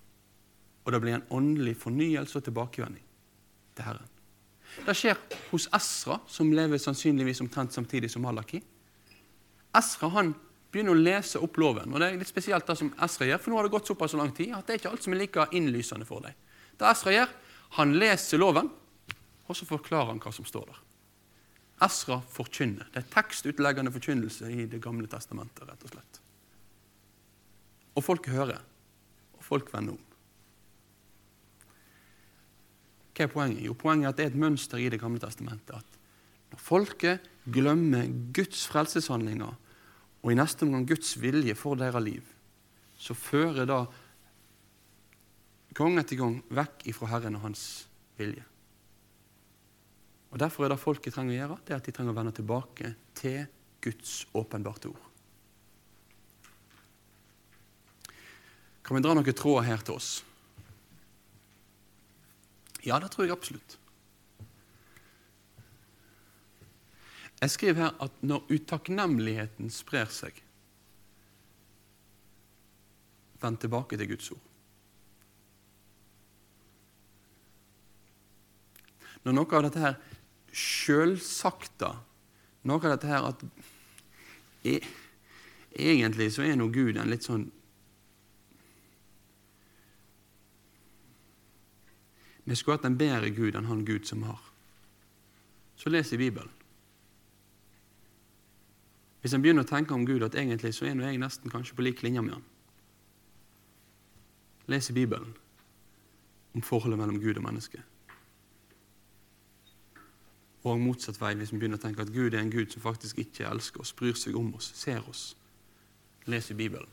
og 0.89 0.93
det 0.95 1.03
blir 1.03 1.19
en 1.19 1.27
åndelig 1.38 1.75
fornyelse 1.77 2.39
og 2.39 2.47
tilbakevending 2.47 3.03
til 3.77 3.85
Herren. 3.85 4.07
Det 4.88 4.95
skjer 4.97 5.19
hos 5.51 5.67
Esra, 5.77 6.19
som 6.29 6.49
lever 6.53 6.81
sannsynligvis 6.81 7.41
omtrent 7.43 7.75
samtidig 7.75 8.09
som 8.09 8.23
Malaki. 8.25 8.57
Esra 9.77 10.09
han 10.15 10.31
begynner 10.73 10.97
å 10.97 11.01
lese 11.01 11.41
opp 11.45 11.57
loven. 11.62 11.93
og 11.93 12.01
Det 12.01 12.07
er 12.07 12.17
litt 12.17 12.29
spesielt 12.29 12.65
det 12.65 12.77
som 12.79 12.89
Esra 13.05 13.27
gjør, 13.29 13.41
for 13.43 13.53
nå 13.53 13.59
har 13.59 13.69
det 13.69 13.75
gått 13.75 13.91
såpass 13.91 14.17
lang 14.17 14.33
tid 14.33 14.55
at 14.57 14.65
det 14.65 14.75
er 14.75 14.81
ikke 14.81 14.91
alt 14.95 15.05
som 15.05 15.13
er 15.13 15.21
like 15.21 15.45
innlysende 15.57 16.09
for 16.09 16.25
deg. 16.25 16.38
Det 16.77 16.89
Esra 16.89 17.13
gjør, 17.13 17.38
han 17.77 17.93
leser 18.01 18.41
loven, 18.41 18.73
og 19.49 19.57
så 19.57 19.65
forklarer 19.65 20.13
han 20.13 20.21
hva 20.21 20.31
som 20.33 20.45
står 20.47 20.69
der. 20.69 20.81
Esra 21.85 22.19
forkynner. 22.29 22.89
Det 22.93 23.01
er 23.01 23.13
tekstutleggende 23.13 23.91
forkynnelse 23.91 24.51
i 24.51 24.65
Det 24.65 24.81
gamle 24.81 25.07
testamentet. 25.07 25.67
rett 25.67 25.83
og 25.83 25.93
slett. 25.93 26.19
Og 27.95 28.03
folk 28.03 28.27
hører, 28.27 28.62
og 29.38 29.43
folk 29.43 29.73
vender 29.73 29.93
om. 29.93 30.05
Hva 33.15 33.23
er 33.25 33.31
poenget? 33.31 33.63
Jo, 33.65 33.73
poenget 33.73 34.05
er 34.05 34.09
at 34.09 34.17
det 34.17 34.25
er 34.25 34.29
et 34.31 34.43
mønster 34.43 34.77
i 34.77 34.89
Det 34.89 34.99
gamle 34.99 35.19
testamentet. 35.19 35.75
At 35.75 35.97
når 36.51 36.59
folket 36.59 37.19
glemmer 37.51 38.07
Guds 38.33 38.67
frelseshandlinger 38.67 39.55
og 40.23 40.31
i 40.31 40.35
neste 40.35 40.63
omgang 40.63 40.88
Guds 40.88 41.21
vilje 41.21 41.55
for 41.55 41.75
deres 41.75 42.03
liv, 42.03 42.23
så 42.97 43.13
fører 43.13 43.65
da 43.65 43.85
gang 45.73 45.99
etter 45.99 46.19
gang 46.19 46.39
vekk 46.51 46.88
ifra 46.91 47.07
Herren 47.13 47.35
og 47.39 47.47
hans 47.47 47.88
vilje. 48.19 48.43
Og 50.30 50.39
Derfor 50.39 50.65
er 50.65 50.74
det 50.74 50.82
folket 50.82 51.15
trenger 51.15 51.34
å 51.34 51.39
gjøre, 51.39 51.60
det 51.65 51.74
er 51.74 51.82
at 51.82 51.88
de 51.88 51.94
trenger 51.96 52.13
å 52.13 52.20
vende 52.20 52.36
tilbake 52.38 52.94
til 53.18 53.46
Guds 53.82 54.24
åpenbarte 54.38 54.92
ord. 54.92 55.06
Kan 58.86 58.98
vi 58.98 59.04
dra 59.06 59.13
noen 59.13 59.38
tråder 59.38 59.68
her 59.68 59.86
til 59.86 59.98
oss? 59.98 60.10
Ja, 62.86 62.98
det 63.02 63.12
tror 63.13 63.28
jeg 63.28 63.36
absolutt. 63.36 63.76
Jeg 67.39 67.54
skriver 67.54 67.86
her 67.86 67.98
at 68.04 68.22
når 68.26 68.50
utakknemligheten 68.52 69.72
sprer 69.72 70.12
seg 70.12 70.46
Vend 73.39 73.56
tilbake 73.63 73.96
til 73.96 74.10
Guds 74.10 74.34
ord. 74.34 74.42
Når 79.24 79.38
noe 79.38 79.56
av 79.56 79.63
dette 79.63 79.80
her 79.80 79.96
sjølsagte, 80.55 81.93
noe 82.67 82.81
av 82.83 82.95
dette 82.95 83.09
her 83.09 83.29
at 83.31 83.45
e, 84.67 84.79
Egentlig 85.79 86.31
så 86.33 86.43
er 86.43 86.55
nå 86.57 86.65
Gud 86.73 86.97
en 86.97 87.12
litt 87.12 87.23
sånn 87.23 87.45
Vi 92.49 92.55
skulle 92.57 92.79
hatt 92.79 92.88
en 92.89 92.97
bedre 92.97 93.29
Gud 93.29 93.53
enn 93.53 93.67
han 93.69 93.83
Gud 93.85 94.07
som 94.09 94.23
har. 94.25 94.39
Så 95.77 95.91
les 95.93 96.09
i 96.15 96.17
Bibelen. 96.17 96.49
Hvis 99.21 99.35
en 99.35 99.43
begynner 99.43 99.67
å 99.67 99.69
tenke 99.69 99.93
om 99.93 100.05
Gud 100.07 100.25
at 100.25 100.33
egentlig 100.33 100.71
så 100.73 100.88
er 100.89 100.95
nå 100.97 101.05
jeg 101.05 101.19
nesten 101.21 101.53
kanskje 101.53 101.75
på 101.77 101.85
lik 101.85 102.01
linje 102.01 102.23
med 102.25 102.39
han. 102.39 102.47
Les 104.73 104.89
i 104.89 104.95
Bibelen 104.97 105.35
om 106.57 106.65
forholdet 106.65 106.97
mellom 106.97 107.19
Gud 107.21 107.38
og 107.38 107.45
menneske. 107.45 107.83
Og 110.67 110.80
motsatt 110.80 111.19
vei, 111.22 111.34
hvis 111.39 111.54
vi 111.54 111.62
begynner 111.62 111.80
å 111.80 111.84
tenke 111.84 112.04
at 112.04 112.12
Gud 112.12 112.34
er 112.34 112.41
en 112.41 112.52
Gud 112.52 112.74
som 112.74 112.84
faktisk 112.84 113.22
ikke 113.24 113.48
elsker 113.48 113.84
oss, 113.84 113.95
bryr 113.95 114.17
seg 114.19 114.36
om 114.36 114.52
oss, 114.58 114.72
ser 114.76 115.04
oss. 115.08 115.36
leser 116.30 116.56
Bibelen 116.56 116.89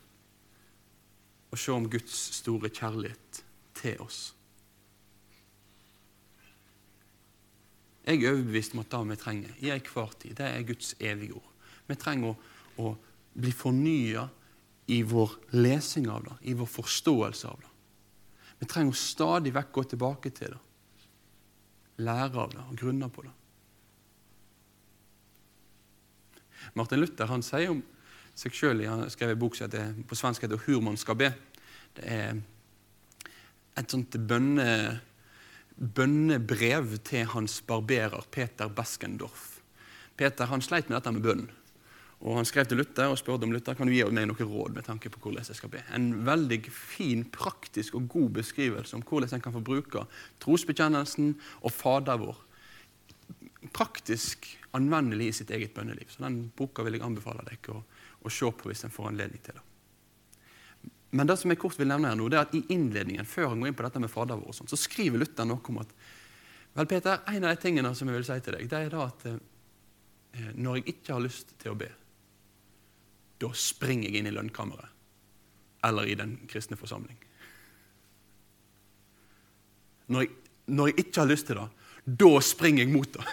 og 1.50 1.58
se 1.58 1.72
om 1.72 1.86
Guds 1.90 2.14
store 2.36 2.68
kjærlighet 2.68 3.42
til 3.78 4.00
oss. 4.02 4.34
Jeg 8.06 8.22
er 8.22 8.34
overbevist 8.36 8.74
om 8.74 8.82
at 8.84 8.90
det 8.92 9.00
vi 9.08 9.16
trenger 9.18 9.54
i 9.64 9.70
enhver 9.74 10.12
tid, 10.20 10.34
det 10.38 10.46
er 10.46 10.66
Guds 10.66 10.94
evige 11.00 11.38
ord. 11.40 11.48
Vi 11.86 11.96
trenger 11.98 12.34
å, 12.34 12.36
å 12.82 12.92
bli 13.34 13.52
fornya 13.54 14.28
i 14.92 15.00
vår 15.02 15.32
lesing 15.58 16.06
av 16.12 16.26
det, 16.26 16.36
i 16.50 16.54
vår 16.54 16.70
forståelse 16.70 17.48
av 17.48 17.64
det. 17.64 17.72
Vi 18.60 18.68
trenger 18.70 18.94
å 18.94 19.00
stadig 19.00 19.52
vekk 19.56 19.72
gå 19.74 19.84
tilbake 19.90 20.30
til 20.36 20.54
det, 20.54 20.62
lære 22.06 22.44
av 22.44 22.54
det 22.54 22.62
og 22.62 22.78
grunne 22.78 23.10
på 23.10 23.24
det. 23.26 23.34
Martin 26.74 27.00
Luther 27.00 27.30
han 27.30 27.42
sier 27.42 27.70
om 27.70 27.82
seg 28.36 28.52
sjøl 28.52 28.82
Han 28.84 29.04
har 29.06 29.12
skrevet 29.12 29.36
en 29.36 29.40
bok 29.40 29.56
som 29.56 29.70
på 30.06 30.18
svensk 30.18 30.42
heter 30.42 30.58
'Hur 30.58 30.80
man 30.80 30.96
skal 30.96 31.16
be'. 31.16 31.34
Det 31.94 32.04
er 32.04 32.40
et 33.76 33.90
sånt 33.90 34.16
bønne 34.28 35.00
bønnebrev 35.76 36.98
til 37.04 37.26
hans 37.26 37.60
barberer 37.60 38.24
Peter 38.30 38.68
Beskendorf. 38.68 39.60
Peter 40.16 40.48
han 40.48 40.62
sleit 40.64 40.88
med 40.88 40.96
dette 40.96 41.12
med 41.12 41.22
bønn. 41.22 41.50
Og 42.20 42.36
Han 42.36 42.44
skrev 42.48 42.64
til 42.64 42.78
Luther 42.80 43.10
og 43.12 43.18
spurte 43.18 43.44
om 43.44 43.52
Luther 43.52 43.74
kan 43.74 43.86
du 43.86 43.92
gi 43.92 44.04
meg 44.08 44.24
noen 44.26 44.48
råd 44.48 44.72
med 44.74 44.86
tanke 44.86 45.10
på 45.12 45.20
hvordan 45.20 45.44
jeg 45.44 45.58
skal 45.58 45.68
be. 45.68 45.82
En 45.92 46.24
veldig 46.24 46.62
fin, 46.72 47.24
praktisk 47.24 47.94
og 47.94 48.08
god 48.08 48.30
beskrivelse 48.40 48.96
om 48.96 49.02
hvordan 49.02 49.34
en 49.34 49.44
kan 49.44 49.52
få 49.52 49.60
bruke 49.60 50.06
trosbekjennelsen 50.40 51.34
og 51.60 51.72
Fader 51.72 52.16
vår 52.16 52.40
praktisk 53.74 54.46
anvendelig 54.76 55.28
i 55.28 55.36
sitt 55.38 55.50
eget 55.50 55.74
bønneliv. 55.74 56.10
Så 56.10 56.22
Den 56.24 56.50
boka 56.56 56.82
vil 56.82 56.98
jeg 56.98 57.06
anbefale 57.06 57.44
dere 57.46 57.78
å, 57.78 57.82
å 58.22 58.32
se 58.32 58.50
på 58.50 58.70
hvis 58.70 58.84
en 58.86 58.94
får 58.94 59.10
anledning 59.12 59.42
til 59.44 59.58
det. 59.58 59.64
Men 61.16 61.28
det 61.28 61.36
som 61.40 61.50
jeg 61.52 61.60
kort 61.62 61.78
vil 61.78 61.88
nevne 61.88 62.10
her 62.10 62.18
nå, 62.18 62.28
det 62.28 62.38
er 62.38 62.48
at 62.48 62.54
i 62.58 62.64
innledningen 62.74 63.28
før 63.28 63.52
han 63.52 63.62
går 63.62 63.70
inn 63.70 63.76
på 63.78 63.84
dette 63.86 64.02
med 64.02 64.12
Fader 64.12 64.40
vår, 64.40 64.56
så 64.66 64.78
skriver 64.78 65.22
Luther 65.22 65.46
noe 65.48 65.62
om 65.72 65.82
at 65.84 65.94
Vel, 66.76 66.88
Peter, 66.90 67.22
En 67.32 67.44
av 67.44 67.54
de 67.54 67.60
tingene 67.62 67.94
som 67.96 68.08
jeg 68.08 68.18
vil 68.18 68.26
si 68.28 68.34
til 68.44 68.52
deg, 68.58 68.66
det 68.68 68.80
er 68.84 68.90
da 68.92 69.06
at 69.06 69.22
eh, 69.30 70.50
når 70.60 70.80
jeg 70.80 70.84
ikke 70.92 71.14
har 71.14 71.22
lyst 71.24 71.54
til 71.62 71.72
å 71.72 71.78
be, 71.80 71.88
da 73.40 73.48
springer 73.56 74.10
jeg 74.10 74.20
inn 74.20 74.28
i 74.28 74.34
lønnkammeret 74.34 74.92
eller 75.88 76.08
i 76.10 76.18
den 76.18 76.34
kristne 76.50 76.76
forsamling. 76.76 77.16
Når 80.12 80.24
jeg, 80.24 80.30
når 80.66 80.90
jeg 80.90 80.98
ikke 81.04 81.22
har 81.22 81.30
lyst 81.30 81.48
til 81.48 81.60
det, 81.60 81.66
da 82.20 82.30
springer 82.44 82.84
jeg 82.84 82.92
mot 82.92 83.08
det. 83.16 83.24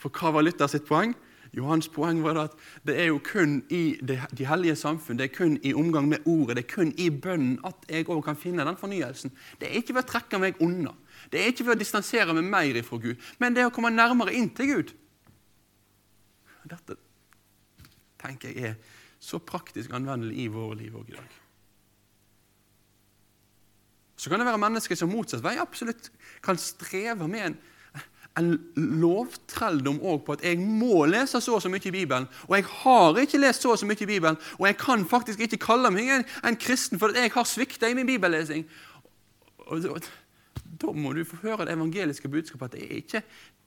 For 0.00 0.12
hva 0.16 0.32
var 0.34 0.46
Luther 0.46 0.70
sitt 0.70 0.88
poeng? 0.88 1.12
Jo, 1.50 1.64
Hans 1.66 1.88
poeng 1.90 2.20
var 2.22 2.38
at 2.38 2.52
det 2.86 2.94
er 3.02 3.08
jo 3.08 3.18
kun 3.26 3.56
i 3.74 3.96
det, 4.06 4.20
de 4.38 4.46
hellige 4.46 4.76
samfunn, 4.78 5.18
det 5.18 5.26
er 5.26 5.34
kun 5.34 5.56
i 5.66 5.72
omgang 5.74 6.06
med 6.08 6.22
ordet, 6.30 6.56
det 6.56 6.64
er 6.64 6.74
kun 6.74 6.92
i 6.94 7.08
bønnen 7.10 7.56
at 7.66 7.88
jeg 7.90 8.06
òg 8.06 8.22
kan 8.24 8.38
finne 8.38 8.66
den 8.66 8.78
fornyelsen. 8.78 9.32
Det 9.58 9.66
er 9.66 9.80
ikke 9.80 9.96
ved 9.96 10.06
å 10.06 10.10
trekke 10.12 10.38
meg 10.38 10.62
unna, 10.62 10.94
det 11.32 11.42
er 11.42 11.50
ikke 11.50 11.66
ved 11.66 11.74
å 11.74 11.82
distansere 11.82 12.36
meg 12.38 12.46
mer 12.52 12.78
ifra 12.78 13.00
Gud, 13.02 13.18
men 13.42 13.56
det 13.56 13.64
er 13.64 13.72
å 13.72 13.74
komme 13.74 13.90
nærmere 13.90 14.36
inn 14.38 14.52
til 14.54 14.70
Gud. 14.70 14.94
Dette 16.70 16.94
tenker 18.20 18.54
jeg 18.54 18.70
er 18.70 18.96
så 19.20 19.40
praktisk 19.42 19.90
anvendelig 19.96 20.44
i 20.44 20.48
våre 20.52 20.78
liv 20.78 20.94
òg 20.96 21.10
i 21.10 21.18
dag. 21.18 21.36
Så 24.20 24.30
kan 24.30 24.38
det 24.38 24.46
være 24.46 24.60
mennesker 24.60 24.98
som 25.00 25.10
motsatt 25.10 25.42
vei 25.42 25.56
absolutt 25.58 26.12
kan 26.44 26.58
streve 26.60 27.26
med 27.26 27.46
en 27.46 27.58
en 28.38 28.52
lovtrelldom 28.76 29.98
òg 30.06 30.22
på 30.24 30.36
at 30.36 30.44
jeg 30.46 30.60
må 30.62 31.04
lese 31.10 31.40
så 31.42 31.56
og 31.56 31.62
så 31.64 31.70
mye 31.72 31.82
i 31.90 31.94
Bibelen. 31.94 32.28
Og 32.48 32.56
jeg 32.56 32.66
har 32.82 33.18
ikke 33.18 33.40
lest 33.42 33.64
så 33.64 33.72
og 33.74 33.80
så 33.80 33.88
mye 33.88 33.98
i 34.00 34.08
Bibelen, 34.08 34.38
og 34.58 34.66
jeg 34.68 34.76
kan 34.78 35.04
faktisk 35.08 35.42
ikke 35.44 35.60
kalle 35.64 35.90
meg 35.94 36.12
en, 36.14 36.26
en 36.46 36.58
kristen 36.60 37.00
fordi 37.00 37.24
jeg 37.24 37.34
har 37.34 37.48
svikta 37.48 37.90
i 37.90 37.96
min 37.98 38.06
bibellesing. 38.06 38.66
Og, 39.66 39.82
og, 39.90 40.10
da 40.80 40.94
må 40.96 41.12
du 41.12 41.24
få 41.26 41.40
høre 41.42 41.66
det 41.66 41.74
evangeliske 41.74 42.30
budskapet 42.30 42.70
at 42.70 42.76
det 42.78 42.84
er, 42.86 42.96
ikke, 43.02 43.22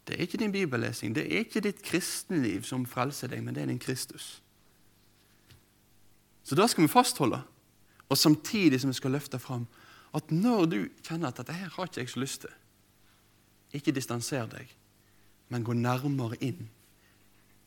det 0.08 0.16
er 0.16 0.26
ikke 0.26 0.40
din 0.42 0.56
bibellesing, 0.56 1.14
det 1.16 1.28
er 1.28 1.44
ikke 1.44 1.62
ditt 1.62 1.84
kristenliv 1.86 2.64
som 2.66 2.88
frelser 2.90 3.30
deg, 3.30 3.44
men 3.44 3.56
det 3.56 3.66
er 3.66 3.70
din 3.70 3.84
Kristus. 3.84 4.40
Så 6.44 6.56
da 6.56 6.66
skal 6.68 6.88
vi 6.88 6.92
fastholde, 6.92 7.44
og 8.10 8.18
samtidig 8.18 8.82
som 8.82 8.90
vi 8.90 8.98
skal 8.98 9.14
løfte 9.16 9.40
fram 9.40 9.68
at 10.14 10.32
når 10.32 10.66
du 10.70 10.80
kjenner 11.06 11.30
at 11.32 11.40
dette 11.40 11.56
her 11.58 11.72
har 11.76 11.90
ikke 11.90 12.04
jeg 12.04 12.10
så 12.10 12.22
lyst 12.22 12.44
til 12.46 12.52
ikke 13.74 13.94
distanser 13.96 14.48
deg, 14.52 14.70
men 15.50 15.66
gå 15.66 15.76
nærmere 15.78 16.38
inn 16.46 16.68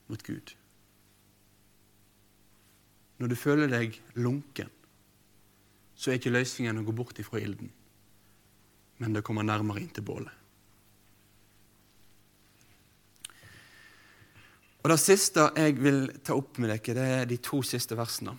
mot 0.07 0.23
Gud. 0.23 0.55
Når 3.17 3.33
du 3.33 3.37
føler 3.39 3.71
deg 3.73 3.97
lunken, 4.21 4.71
så 5.97 6.11
er 6.13 6.19
ikke 6.19 6.35
løsningen 6.35 6.83
å 6.83 6.85
gå 6.85 6.95
bort 6.97 7.19
ifra 7.23 7.41
ilden, 7.41 7.71
men 9.01 9.17
det 9.17 9.25
kommer 9.25 9.47
nærmere 9.47 9.81
inn 9.81 9.95
til 9.95 10.05
bålet. 10.07 10.43
Og 14.87 14.93
Det 14.93 15.01
siste 15.03 15.49
jeg 15.57 15.81
vil 15.83 16.05
ta 16.23 16.37
opp 16.39 16.61
med 16.63 16.71
dere, 16.71 16.95
det 16.95 17.07
er 17.11 17.25
de 17.27 17.41
to 17.43 17.59
siste 17.67 17.97
versene. 17.99 18.37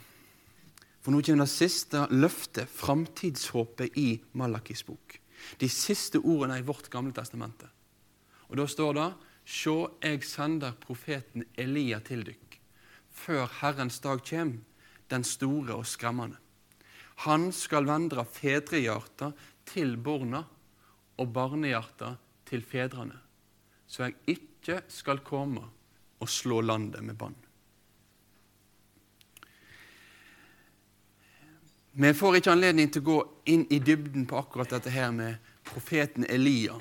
For 1.04 1.12
nå 1.12 1.20
kommer 1.20 1.44
det 1.44 1.52
siste 1.52 2.06
løftet, 2.16 2.70
framtidshåpet, 2.72 3.98
i 4.00 4.22
Malakis 4.40 4.86
bok. 4.88 5.18
De 5.60 5.70
siste 5.70 6.20
ordene 6.20 6.60
i 6.60 6.66
vårt 6.66 6.90
gamle 6.92 7.16
testamente. 7.16 7.70
Og 8.50 8.58
Da 8.58 8.68
står 8.68 8.94
det 8.94 9.08
Sjå, 9.48 9.78
jeg 10.04 10.26
sender 10.28 10.74
profeten 10.76 11.46
Elia 11.56 12.02
til 12.04 12.26
dykk, 12.28 12.58
før 13.08 13.48
Herrens 13.62 14.02
dag 14.04 14.20
kjem, 14.20 14.58
den 15.08 15.24
store 15.24 15.78
og 15.78 15.88
skremmende. 15.88 16.36
Han 17.24 17.54
skal 17.56 17.88
vendre 17.88 18.26
fedrehjarta 18.28 19.32
til 19.66 19.96
borna 19.98 20.44
og 21.18 21.32
barnehjarta 21.34 22.12
til 22.46 22.62
fedrene, 22.62 23.16
så 23.88 24.10
jeg 24.10 24.38
ikke 24.38 24.82
skal 24.92 25.24
komme 25.24 25.64
og 26.20 26.30
slå 26.30 26.60
landet 26.62 27.04
med 27.08 27.16
bann. 27.16 27.47
Vi 32.00 32.14
får 32.14 32.36
ikke 32.38 32.52
anledning 32.54 32.92
til 32.94 33.02
å 33.02 33.06
gå 33.08 33.22
inn 33.50 33.64
i 33.74 33.80
dybden 33.82 34.28
på 34.30 34.38
akkurat 34.38 34.70
dette 34.70 34.92
her 34.94 35.10
med 35.10 35.40
profeten 35.66 36.28
Elia 36.30 36.76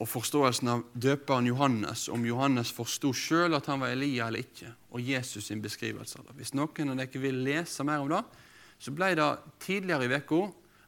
og 0.00 0.08
forståelsen 0.08 0.70
av 0.72 0.86
døperen 0.96 1.50
Johannes, 1.50 2.06
om 2.08 2.24
Johannes 2.24 2.72
forsto 2.72 3.10
sjøl 3.12 3.52
at 3.58 3.68
han 3.68 3.84
var 3.84 3.92
Elia 3.92 4.30
eller 4.30 4.46
ikke, 4.46 4.72
og 4.88 5.04
Jesus 5.04 5.50
sin 5.50 5.60
beskrivelse 5.60 6.16
av 6.16 6.30
det. 6.30 6.38
Hvis 6.40 6.54
noen 6.56 6.94
av 6.94 7.02
dere 7.02 7.22
vil 7.26 7.44
lese 7.44 7.84
mer 7.84 8.00
om 8.00 8.08
det, 8.08 8.24
så 8.80 8.96
ble 8.96 9.12
det 9.20 9.28
tidligere 9.60 10.08
i 10.08 10.16
uka, 10.16 10.42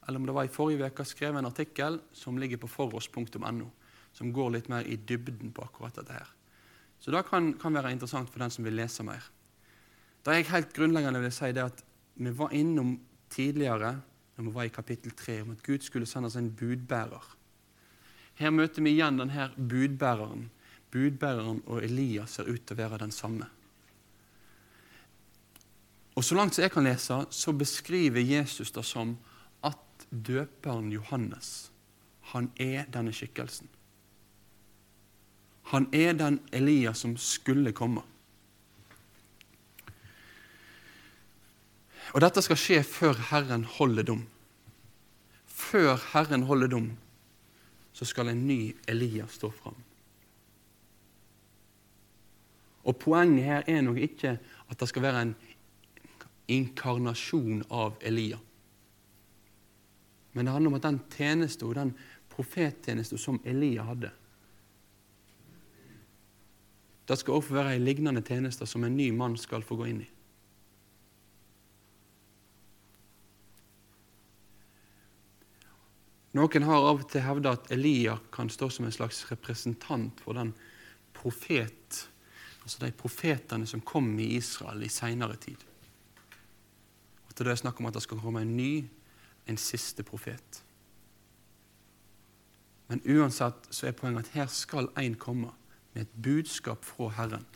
eller 0.09 0.23
om 0.25 0.33
det 0.33 0.41
var 0.41 0.49
i 0.49 0.57
forrige 0.57 0.89
uke, 0.89 1.11
skrevet 1.13 1.45
en 1.45 1.53
artikkel 1.53 2.01
som 2.17 2.41
ligger 2.41 2.65
på 2.65 2.73
foross.no, 2.81 3.71
som 4.17 4.33
går 4.33 4.55
litt 4.57 4.73
mer 4.73 4.89
i 4.89 4.97
dybden 4.97 5.53
på 5.53 5.69
akkurat 5.69 6.01
dette 6.01 6.17
her. 6.17 6.37
Så 6.97 7.13
det 7.13 7.27
kan, 7.29 7.53
kan 7.61 7.77
være 7.77 7.93
interessant 7.93 8.33
for 8.33 8.41
den 8.41 8.57
som 8.57 8.65
vil 8.65 8.81
lese 8.81 9.05
mer. 9.05 9.29
Det 10.25 10.41
jeg 10.41 10.55
helt 10.57 10.73
grunnleggende 10.73 11.21
vil 11.29 11.43
si, 11.43 11.53
det 11.53 11.69
at 11.75 11.91
vi 12.17 12.33
var 12.33 12.57
innom 12.57 12.97
tidligere, 13.35 13.97
når 14.37 14.45
vi 14.45 14.55
var 14.55 14.69
i 14.69 14.75
kapittel 14.75 15.13
3, 15.17 15.41
om 15.43 15.51
at 15.55 15.63
Gud 15.63 15.83
skulle 15.83 16.07
sende 16.07 16.31
oss 16.31 16.39
en 16.39 16.53
budbærer. 16.55 17.27
Her 18.35 18.51
møter 18.51 18.83
vi 18.83 18.95
igjen 18.95 19.19
denne 19.21 19.51
budbæreren. 19.57 20.49
Budbæreren 20.91 21.63
og 21.67 21.85
Elias 21.85 22.39
ser 22.39 22.51
ut 22.51 22.63
til 22.63 22.77
å 22.77 22.83
være 22.83 23.03
den 23.03 23.15
samme. 23.15 23.47
Og 26.15 26.25
Så 26.25 26.35
langt 26.35 26.55
som 26.55 26.63
jeg 26.63 26.71
kan 26.71 26.87
lese, 26.87 27.25
så 27.31 27.53
beskriver 27.53 28.21
Jesus 28.21 28.71
det 28.71 28.85
som 28.87 29.17
at 29.63 30.07
døperen 30.11 30.93
Johannes 30.93 31.71
han 32.33 32.51
er 32.57 32.87
denne 32.93 33.13
skikkelsen. 33.13 33.69
Han 35.75 35.89
er 35.93 36.13
den 36.13 36.41
Elias 36.53 37.03
som 37.05 37.17
skulle 37.17 37.73
komme. 37.73 38.03
Og 42.15 42.23
dette 42.23 42.43
skal 42.47 42.59
skje 42.59 42.83
før 42.87 43.19
Herren 43.33 43.65
holder 43.67 44.07
dom. 44.07 44.23
Før 45.51 45.99
Herren 46.13 46.47
holder 46.47 46.71
dom, 46.71 46.93
så 47.95 48.07
skal 48.07 48.31
en 48.31 48.47
ny 48.47 48.75
Elias 48.91 49.35
stå 49.39 49.51
fram. 49.55 49.77
Og 52.85 52.97
Poenget 53.01 53.45
her 53.45 53.67
er 53.67 53.83
nok 53.83 53.99
ikke 53.99 54.37
at 54.71 54.81
det 54.81 54.89
skal 54.91 55.03
være 55.03 55.23
en 55.27 55.35
inkarnasjon 56.55 57.65
av 57.73 57.97
Elia. 58.05 58.39
Men 60.35 60.47
det 60.47 60.53
handler 60.53 60.71
om 60.71 60.79
at 60.79 60.87
den 60.87 61.01
tjeneste 61.17 61.67
og 61.67 61.79
den 61.79 61.95
profettjeneste 62.31 63.19
som 63.19 63.41
Elia 63.47 63.87
hadde, 63.89 64.11
det 67.09 67.19
skal 67.21 67.37
også 67.37 67.55
være 67.55 67.75
en 67.77 67.85
lignende 67.85 68.23
tjeneste 68.25 68.67
som 68.67 68.85
en 68.85 68.97
ny 68.97 69.11
mann 69.13 69.37
skal 69.37 69.65
få 69.65 69.77
gå 69.77 69.89
inn 69.91 70.05
i. 70.05 70.14
Noen 76.35 76.67
har 76.67 76.83
av 76.83 77.05
og 77.05 77.07
til 77.11 77.23
hevda 77.23 77.53
at 77.55 77.69
Elia 77.75 78.17
kan 78.35 78.49
stå 78.51 78.67
som 78.73 78.89
en 78.89 78.95
slags 78.95 79.21
representant 79.31 80.19
for 80.25 80.35
den 80.35 80.51
profet, 81.15 82.01
altså 82.65 82.83
de 82.83 82.91
profetene 82.99 83.69
som 83.71 83.85
kom 83.87 84.09
i 84.19 84.33
Israel 84.41 84.83
i 84.83 84.91
seinere 84.91 85.39
tid. 85.39 85.63
At 87.31 87.39
det 87.39 87.53
er 87.53 87.61
snakk 87.63 87.79
om 87.79 87.87
at 87.87 87.95
det 87.95 88.03
skal 88.03 88.19
komme 88.19 88.43
en 88.43 88.57
ny, 88.57 88.83
en 89.47 89.61
siste 89.61 90.03
profet. 90.03 90.63
Men 92.91 93.05
uansett 93.07 93.71
så 93.71 93.87
er 93.89 93.97
poenget 93.97 94.27
at 94.27 94.35
her 94.35 94.51
skal 94.51 94.91
en 94.99 95.15
komme 95.15 95.55
med 95.95 96.03
et 96.03 96.19
budskap 96.23 96.85
fra 96.85 97.13
Herren 97.15 97.47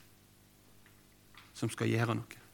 som 1.58 1.70
skal 1.74 1.90
gjøre 1.90 2.14
noe. 2.14 2.46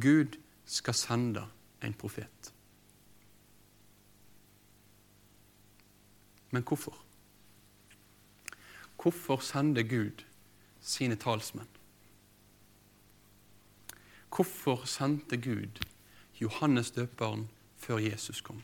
Gud 0.00 0.40
skal 0.64 0.96
sende 0.96 1.44
en 1.84 1.94
profet. 1.94 2.53
Men 6.54 6.62
hvorfor? 6.62 6.94
Hvorfor 8.94 9.42
sender 9.42 9.82
Gud 9.82 10.22
sine 10.80 11.16
talsmenn? 11.16 11.68
Hvorfor 14.34 14.84
sendte 14.86 15.36
Gud 15.36 15.82
Johannes 16.40 16.90
døperen 16.90 17.48
før 17.76 17.98
Jesus 17.98 18.40
kom? 18.40 18.62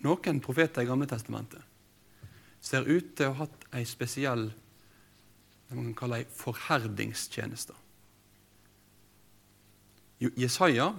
Noen 0.00 0.40
profeter 0.40 0.82
i 0.82 0.88
Gamle 0.88 1.06
Testamentet 1.06 1.62
ser 2.60 2.88
ut 2.88 3.14
til 3.16 3.30
å 3.30 3.36
ha 3.36 3.44
hatt 3.44 3.66
ei 3.76 3.86
spesiell 3.88 4.48
det 4.50 5.76
man 5.76 5.90
kan 5.90 5.98
kalle 6.02 6.20
ei 6.22 6.28
forherdingstjeneste. 6.34 7.76
Jesaja 10.20 10.90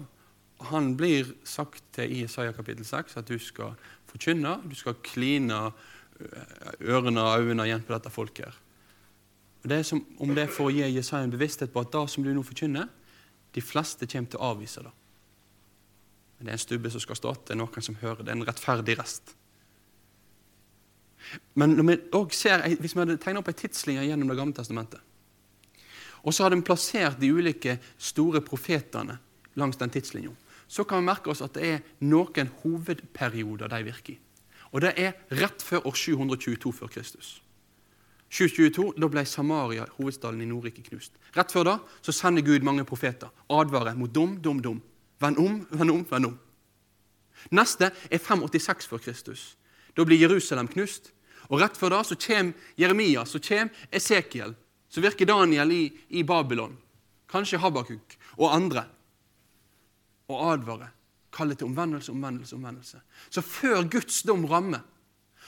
han 0.69 0.93
blir 0.97 1.34
sagt 1.47 1.84
til 1.95 2.12
i 2.12 2.24
Isaiah 2.26 2.54
kapittel 2.56 2.86
6 2.86 3.17
at 3.17 3.30
du 3.30 3.39
skal 3.41 3.74
forkynne, 4.10 4.60
du 4.67 4.76
skal 4.76 5.00
kline 5.06 5.71
ørene 6.82 7.24
og 7.24 7.41
øynene 7.41 7.65
igjen 7.65 7.86
på 7.86 7.93
dette 7.95 8.12
folket. 8.13 8.45
her. 8.45 8.58
Og 9.63 9.69
Det 9.69 9.78
er 9.78 9.84
som 9.84 10.06
om 10.19 10.34
det 10.36 10.50
å 10.60 10.69
gi 10.69 10.88
Jesaja 10.89 11.24
en 11.24 11.34
bevissthet 11.34 11.74
på 11.74 11.84
at 11.84 11.91
det 11.93 12.10
som 12.10 12.24
du 12.24 12.34
nå 12.34 12.43
forkynner, 12.43 12.89
de 13.54 13.62
fleste 13.62 14.08
kommer 14.08 14.30
til 14.30 14.39
å 14.39 14.54
avvise 14.56 14.82
det. 14.82 14.91
Men 16.38 16.45
det 16.45 16.52
er 16.52 16.58
en 16.58 16.65
stubbe 16.65 16.89
som 16.89 17.04
skal 17.04 17.19
stå 17.19 17.36
det 17.45 17.54
er 17.54 17.60
noen 17.60 17.86
som 17.86 17.97
hører. 18.02 18.24
Det 18.24 18.32
er 18.32 18.39
en 18.39 18.47
rettferdig 18.47 18.97
rest. 18.97 19.36
Men 21.54 21.76
vi 21.78 21.97
ser, 22.34 22.63
hvis 22.82 22.95
vi 22.95 23.00
hadde 23.04 23.19
tegnet 23.21 23.43
opp 23.43 23.52
en 23.52 23.60
tidslinje 23.60 24.08
gjennom 24.08 24.32
Det 24.32 24.38
gamle 24.38 24.58
testamentet, 24.58 25.00
og 26.24 26.34
så 26.34 26.43
hadde 26.43 26.58
vi 26.60 26.65
plassert 26.65 27.19
de 27.19 27.30
ulike 27.34 27.80
store 27.97 28.41
profetene 28.45 29.17
langs 29.58 29.78
den 29.78 29.89
tidslinja, 29.89 30.34
så 30.71 30.86
kan 30.88 31.01
vi 31.01 31.10
merke 31.10 31.31
oss 31.34 31.43
at 31.43 31.57
det 31.57 31.67
er 31.67 31.88
noen 32.07 32.51
hovedperioder 32.62 33.71
de 33.71 33.79
virker 33.84 34.15
i. 34.15 34.19
Og 34.71 34.86
det 34.86 34.93
er 35.03 35.17
rett 35.36 35.63
før 35.67 35.84
år 35.89 35.97
722 35.99 36.71
før 36.71 36.91
Kristus. 36.93 37.41
722, 38.31 38.93
Da 38.95 39.10
ble 39.12 39.25
Samaria, 39.27 39.86
hovedstaden 39.97 40.39
i 40.39 40.47
Nordrike, 40.47 40.86
knust. 40.86 41.17
Rett 41.36 41.51
før 41.51 41.67
da 41.67 41.73
så 41.99 42.15
sender 42.15 42.45
Gud 42.47 42.63
mange 42.63 42.86
profeter. 42.88 43.27
Advarer 43.51 43.97
mot 43.99 44.13
dum, 44.13 44.38
dum, 44.39 44.62
dum. 44.63 44.79
Vend 45.19 45.41
om, 45.43 45.57
vend 45.75 45.91
om, 45.91 46.05
vend 46.07 46.29
om. 46.29 46.38
Neste 47.51 47.91
er 48.07 48.21
586 48.23 48.88
før 48.88 49.03
Kristus. 49.03 49.43
Da 49.97 50.05
blir 50.07 50.21
Jerusalem 50.23 50.71
knust. 50.71 51.12
Og 51.51 51.60
Rett 51.60 51.75
før 51.75 51.97
da 51.97 51.99
så 52.07 52.15
kommer 52.15 52.55
Jeremia, 52.79 53.25
så 53.27 53.41
kommer 53.43 53.75
Esekiel, 53.91 54.55
så 54.88 55.03
virker 55.03 55.27
Daniel 55.27 55.71
i, 55.75 55.84
i 56.15 56.23
Babylon. 56.23 56.77
Kanskje 57.27 57.60
Habakuk 57.60 58.15
og 58.38 58.53
andre. 58.55 58.86
Og 60.32 60.46
advare. 60.54 60.88
Kalle 61.32 61.56
til 61.56 61.67
omvendelse, 61.67 62.12
omvendelse, 62.12 62.56
omvendelse. 62.56 63.02
Så 63.30 63.41
før 63.44 63.84
Guds 63.89 64.22
dom 64.28 64.46
rammer, 64.46 64.80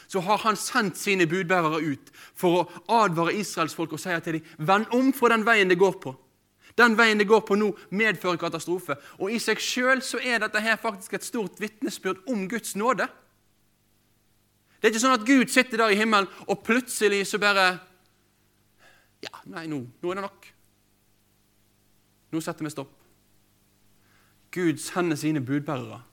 så 0.08 0.20
har 0.20 0.38
han 0.44 0.56
sendt 0.60 0.98
sine 1.00 1.28
budbærere 1.28 1.80
ut 1.84 2.12
for 2.36 2.60
å 2.60 3.00
advare 3.04 3.36
Israels 3.40 3.76
folk 3.76 3.96
og 3.96 4.02
si 4.02 4.14
til 4.24 4.40
dem 4.40 4.68
vend 4.68 4.92
om 4.96 5.12
fra 5.16 5.32
den 5.34 5.46
veien 5.48 5.72
det 5.72 5.80
går 5.80 5.98
på. 6.04 6.16
Den 6.78 6.98
veien 6.98 7.20
det 7.22 7.30
går 7.30 7.44
på 7.46 7.56
nå, 7.60 7.70
medfører 7.94 8.40
katastrofe. 8.42 8.98
Og 9.22 9.32
i 9.32 9.40
seg 9.42 9.62
sjøl 9.62 10.02
er 10.24 10.42
dette 10.42 10.62
her 10.64 10.80
faktisk 10.82 11.14
et 11.14 11.26
stort 11.26 11.60
vitnesbyrd 11.62 12.24
om 12.30 12.48
Guds 12.50 12.76
nåde. 12.80 13.08
Det 14.80 14.90
er 14.90 14.94
ikke 14.94 15.04
sånn 15.06 15.16
at 15.16 15.28
Gud 15.28 15.54
sitter 15.54 15.86
der 15.86 15.94
i 15.94 16.00
himmelen, 16.00 16.28
og 16.48 16.64
plutselig 16.66 17.24
så 17.30 17.40
bare 17.40 17.78
Ja, 19.24 19.38
nei, 19.48 19.68
nå, 19.72 19.86
nå 20.04 20.10
er 20.12 20.20
det 20.20 20.26
nok. 20.26 20.50
Nå 22.34 22.42
setter 22.44 22.66
vi 22.66 22.74
stopp. 22.74 23.03
Gud 24.54 24.78
sender 24.82 25.18
sine 25.18 25.42
budbærere 25.42 26.04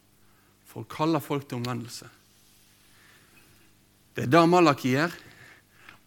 for 0.66 0.85
å 0.85 0.90
kalle 0.90 1.20
folk 1.22 1.48
til 1.48 1.61
omvendelse. 1.61 2.09
Det 4.14 4.24
er 4.26 4.33
det 4.33 4.44
Malaki 4.48 4.94
gjør, 4.94 5.12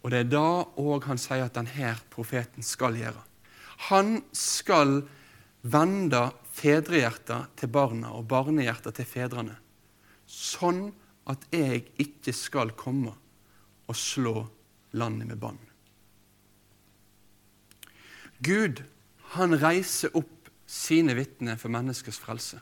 og 0.03 0.11
det 0.11 0.23
er 0.23 0.31
det 0.31 0.41
òg 0.83 1.05
han 1.07 1.21
sier 1.21 1.45
at 1.45 1.55
denne 1.55 1.93
profeten 2.13 2.65
skal 2.65 2.97
gjøre. 2.99 3.21
Han 3.89 4.17
skal 4.35 5.01
vende 5.63 6.25
fedrehjertet 6.53 7.55
til 7.59 7.71
barna 7.71 8.11
og 8.17 8.27
barnehjertet 8.31 8.99
til 8.99 9.07
fedrene, 9.07 9.55
sånn 10.27 10.89
at 11.31 11.45
jeg 11.55 11.85
ikke 12.01 12.33
skal 12.35 12.73
komme 12.77 13.13
og 13.87 13.97
slå 13.97 14.43
landet 14.99 15.29
med 15.31 15.39
bann. 15.39 15.59
Gud, 18.43 18.83
han 19.37 19.55
reiser 19.55 20.11
opp 20.19 20.42
sine 20.73 21.13
vitner 21.17 21.59
for 21.61 21.73
menneskers 21.73 22.17
frelse. 22.21 22.59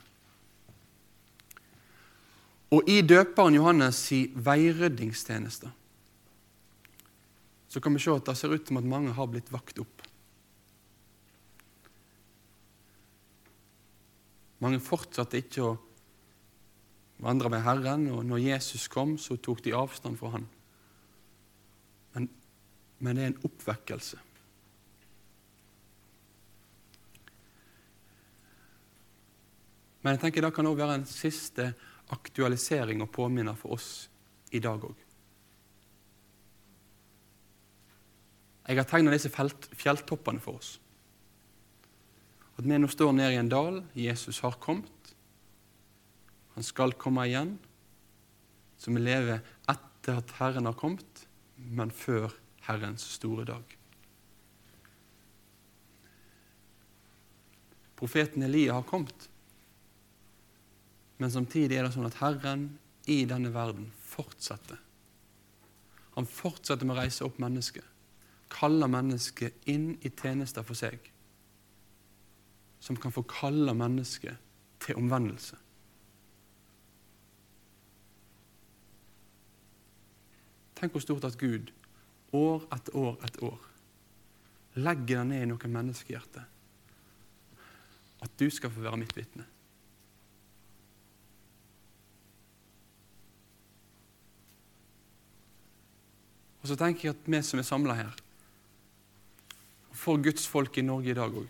Og 2.72 2.88
i 2.88 3.00
døperen 3.04 3.56
Johannes' 3.56 4.00
si 4.08 4.24
veiryddingstjeneste 4.34 5.72
så 7.72 7.80
kan 7.80 7.94
vi 7.96 8.02
se 8.04 8.12
at 8.12 8.26
det 8.28 8.34
ser 8.36 8.52
ut 8.52 8.68
som 8.68 8.76
at 8.76 8.84
mange 8.84 9.14
har 9.16 9.28
blitt 9.32 9.48
vakt 9.48 9.78
opp. 9.80 10.02
Mange 14.60 14.80
fortsatte 14.84 15.40
ikke 15.40 15.64
å 15.64 15.70
vandre 17.24 17.48
med 17.48 17.64
Herren, 17.64 18.04
og 18.12 18.26
når 18.28 18.44
Jesus 18.44 18.90
kom, 18.92 19.16
så 19.16 19.38
tok 19.40 19.62
de 19.64 19.72
avstand 19.72 20.20
fra 20.20 20.34
han. 20.34 20.44
Men, 22.12 22.28
men 23.00 23.16
det 23.16 23.24
er 23.24 23.32
en 23.32 23.48
oppvekkelse. 23.48 24.20
Men 30.02 30.16
jeg 30.16 30.24
tenker 30.24 30.44
det 30.44 30.52
kan 30.54 30.66
også 30.66 30.82
være 30.82 30.98
en 31.00 31.08
siste 31.08 31.68
aktualisering 32.12 33.02
og 33.04 33.10
påminner 33.14 33.56
for 33.58 33.78
oss 33.78 33.88
i 34.52 34.60
dag 34.62 34.82
òg. 34.84 35.08
Jeg 38.68 38.78
har 38.78 38.86
tegna 38.86 39.14
disse 39.14 39.30
fjelltoppene 39.32 40.42
for 40.42 40.60
oss. 40.60 40.76
At 42.58 42.66
vi 42.68 42.78
nå 42.78 42.90
står 42.90 43.14
nede 43.16 43.34
i 43.34 43.40
en 43.40 43.50
dal. 43.50 43.80
Jesus 43.96 44.38
har 44.44 44.58
kommet. 44.62 45.14
Han 46.54 46.66
skal 46.66 46.94
komme 47.00 47.24
igjen, 47.26 47.56
så 48.76 48.92
vi 48.92 49.00
lever 49.00 49.40
etter 49.72 50.20
at 50.20 50.34
Herren 50.36 50.68
har 50.68 50.76
kommet, 50.76 51.24
men 51.56 51.90
før 51.90 52.34
Herrens 52.66 53.06
store 53.16 53.46
dag. 53.48 53.76
Profeten 57.96 58.44
Elia 58.44 58.76
har 58.76 58.86
kommet, 58.86 59.30
men 61.22 61.30
samtidig 61.30 61.76
er 61.78 61.86
det 61.86 61.94
sånn 61.94 62.08
at 62.08 62.18
Herren 62.18 62.64
i 63.06 63.20
denne 63.30 63.52
verden 63.54 63.92
fortsetter. 63.94 64.80
Han 66.16 66.26
fortsetter 66.26 66.88
med 66.88 66.96
å 66.96 66.98
reise 66.98 67.22
opp 67.22 67.38
mennesket. 67.42 67.86
Kaller 68.50 68.90
mennesket 68.90 69.68
inn 69.70 69.92
i 70.02 70.10
tjenester 70.10 70.66
for 70.66 70.76
seg. 70.76 70.98
Som 72.82 72.98
kan 72.98 73.14
få 73.14 73.22
kalle 73.30 73.70
mennesket 73.78 74.50
til 74.82 74.98
omvendelse. 74.98 75.60
Tenk 80.82 80.96
hvor 80.96 81.06
stort 81.06 81.30
at 81.30 81.38
Gud 81.38 81.70
år 82.34 82.66
etter 82.74 82.98
år 82.98 83.22
etter 83.22 83.46
år 83.52 83.68
legger 84.82 85.20
det 85.20 85.26
ned 85.28 85.42
i 85.44 85.48
noen 85.52 85.74
menneskehjerte, 85.78 86.48
At 88.22 88.38
du 88.38 88.48
skal 88.50 88.70
få 88.70 88.80
være 88.82 88.98
mitt 89.00 89.12
vitne. 89.16 89.44
Og 96.62 96.68
så 96.70 96.76
tenker 96.78 97.08
jeg 97.08 97.16
at 97.16 97.30
vi 97.30 97.40
som 97.42 97.58
er 97.58 97.66
samla 97.66 97.96
her, 97.98 98.12
for 99.92 100.18
Guds 100.22 100.46
folk 100.48 100.78
i 100.78 100.86
Norge 100.86 101.10
i 101.10 101.16
dag 101.16 101.34
òg, 101.34 101.48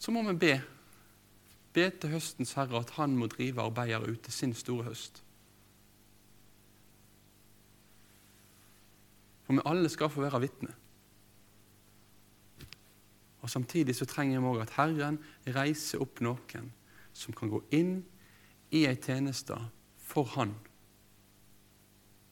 så 0.00 0.12
må 0.12 0.24
vi 0.26 0.34
be. 0.36 0.54
Be 1.74 1.88
til 1.90 2.12
høstens 2.12 2.54
herre 2.58 2.80
at 2.80 2.92
han 2.98 3.16
må 3.18 3.28
drive 3.30 3.62
arbeidere 3.62 4.10
ut 4.10 4.22
til 4.24 4.32
sin 4.32 4.54
store 4.54 4.88
høst. 4.88 5.20
For 9.44 9.56
vi 9.56 9.64
alle 9.68 9.88
skal 9.92 10.12
få 10.12 10.24
være 10.24 10.40
vitne. 10.44 10.72
Og 13.44 13.50
Samtidig 13.50 13.96
så 13.96 14.06
trenger 14.08 14.40
vi 14.40 14.52
òg 14.54 14.62
at 14.62 14.76
Herren 14.78 15.18
reiser 15.52 16.00
opp 16.00 16.22
noen 16.24 16.70
som 17.12 17.34
kan 17.36 17.50
gå 17.52 17.60
inn 17.76 17.98
i 18.72 18.86
ei 18.88 18.96
tjeneste 18.96 19.58
for 20.00 20.30
Han 20.36 20.54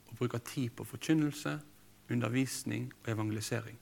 og 0.08 0.16
bruke 0.16 0.38
tid 0.44 0.72
på 0.76 0.84
forkynnelse, 0.84 1.58
undervisning 2.10 2.92
og 3.02 3.12
evangelisering. 3.14 3.78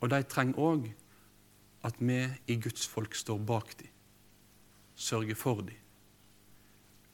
Og 0.00 0.10
de 0.10 0.22
trenger 0.22 0.58
òg 0.58 0.88
at 1.84 2.00
vi 2.00 2.20
i 2.46 2.56
Guds 2.60 2.86
folk 2.88 3.14
står 3.16 3.38
bak 3.38 3.74
dem, 3.80 3.88
sørger 4.94 5.36
for 5.36 5.60
dem, 5.64 5.76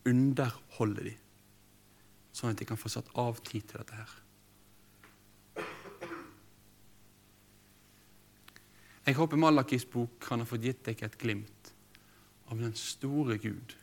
underholder 0.06 1.10
dem, 1.10 1.18
sånn 2.34 2.52
at 2.52 2.60
de 2.60 2.68
kan 2.68 2.78
få 2.78 2.90
satt 2.92 3.10
av 3.18 3.40
tid 3.46 3.66
til 3.66 3.82
dette 3.82 3.98
her. 3.98 4.14
Jeg 9.06 9.14
håper 9.14 9.38
Malakis 9.38 9.86
bok 9.86 10.16
kan 10.22 10.42
ha 10.42 10.46
fått 10.48 10.64
gitt 10.66 10.82
deg 10.88 11.02
et 11.06 11.18
glimt 11.18 11.68
av 12.50 12.58
den 12.58 12.74
store 12.74 13.36
Gud. 13.38 13.74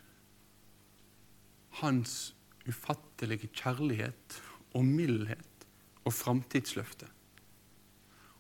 Hans 1.80 2.34
ufattelige 2.70 3.50
kjærlighet 3.52 4.40
og 4.74 4.86
mildhet 4.86 5.68
og 6.04 6.14
framtidsløfte 6.14 7.10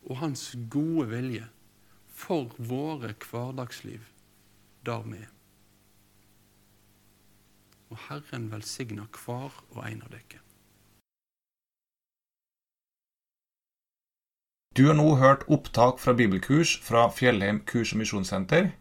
og 0.03 0.17
hans 0.19 0.55
gode 0.69 1.07
vilje 1.09 1.47
for 2.07 2.51
våre 2.57 3.13
hverdagsliv 3.29 4.03
der 4.85 5.03
vi 5.07 5.17
er. 5.23 5.29
Og 7.93 7.99
Herren 8.09 8.49
velsigner 8.51 9.07
hver 9.25 9.53
og 9.71 9.83
en 9.87 10.01
av 10.03 10.11
dere. 10.11 10.41
Du 14.73 14.87
har 14.87 14.97
nå 14.97 15.05
hørt 15.21 15.45
opptak 15.53 15.99
fra 16.01 16.15
bibelkurs 16.17 16.79
fra 16.81 17.05
Fjellheim 17.13 17.61
kurs- 17.69 17.93
og 17.93 18.01
misjonssenter. 18.01 18.71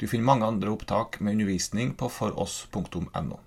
Du 0.00 0.08
finner 0.10 0.26
mange 0.26 0.46
andre 0.46 0.72
opptak 0.74 1.20
med 1.20 1.38
undervisning 1.38 1.94
på 1.96 2.08
foross.no. 2.10 3.38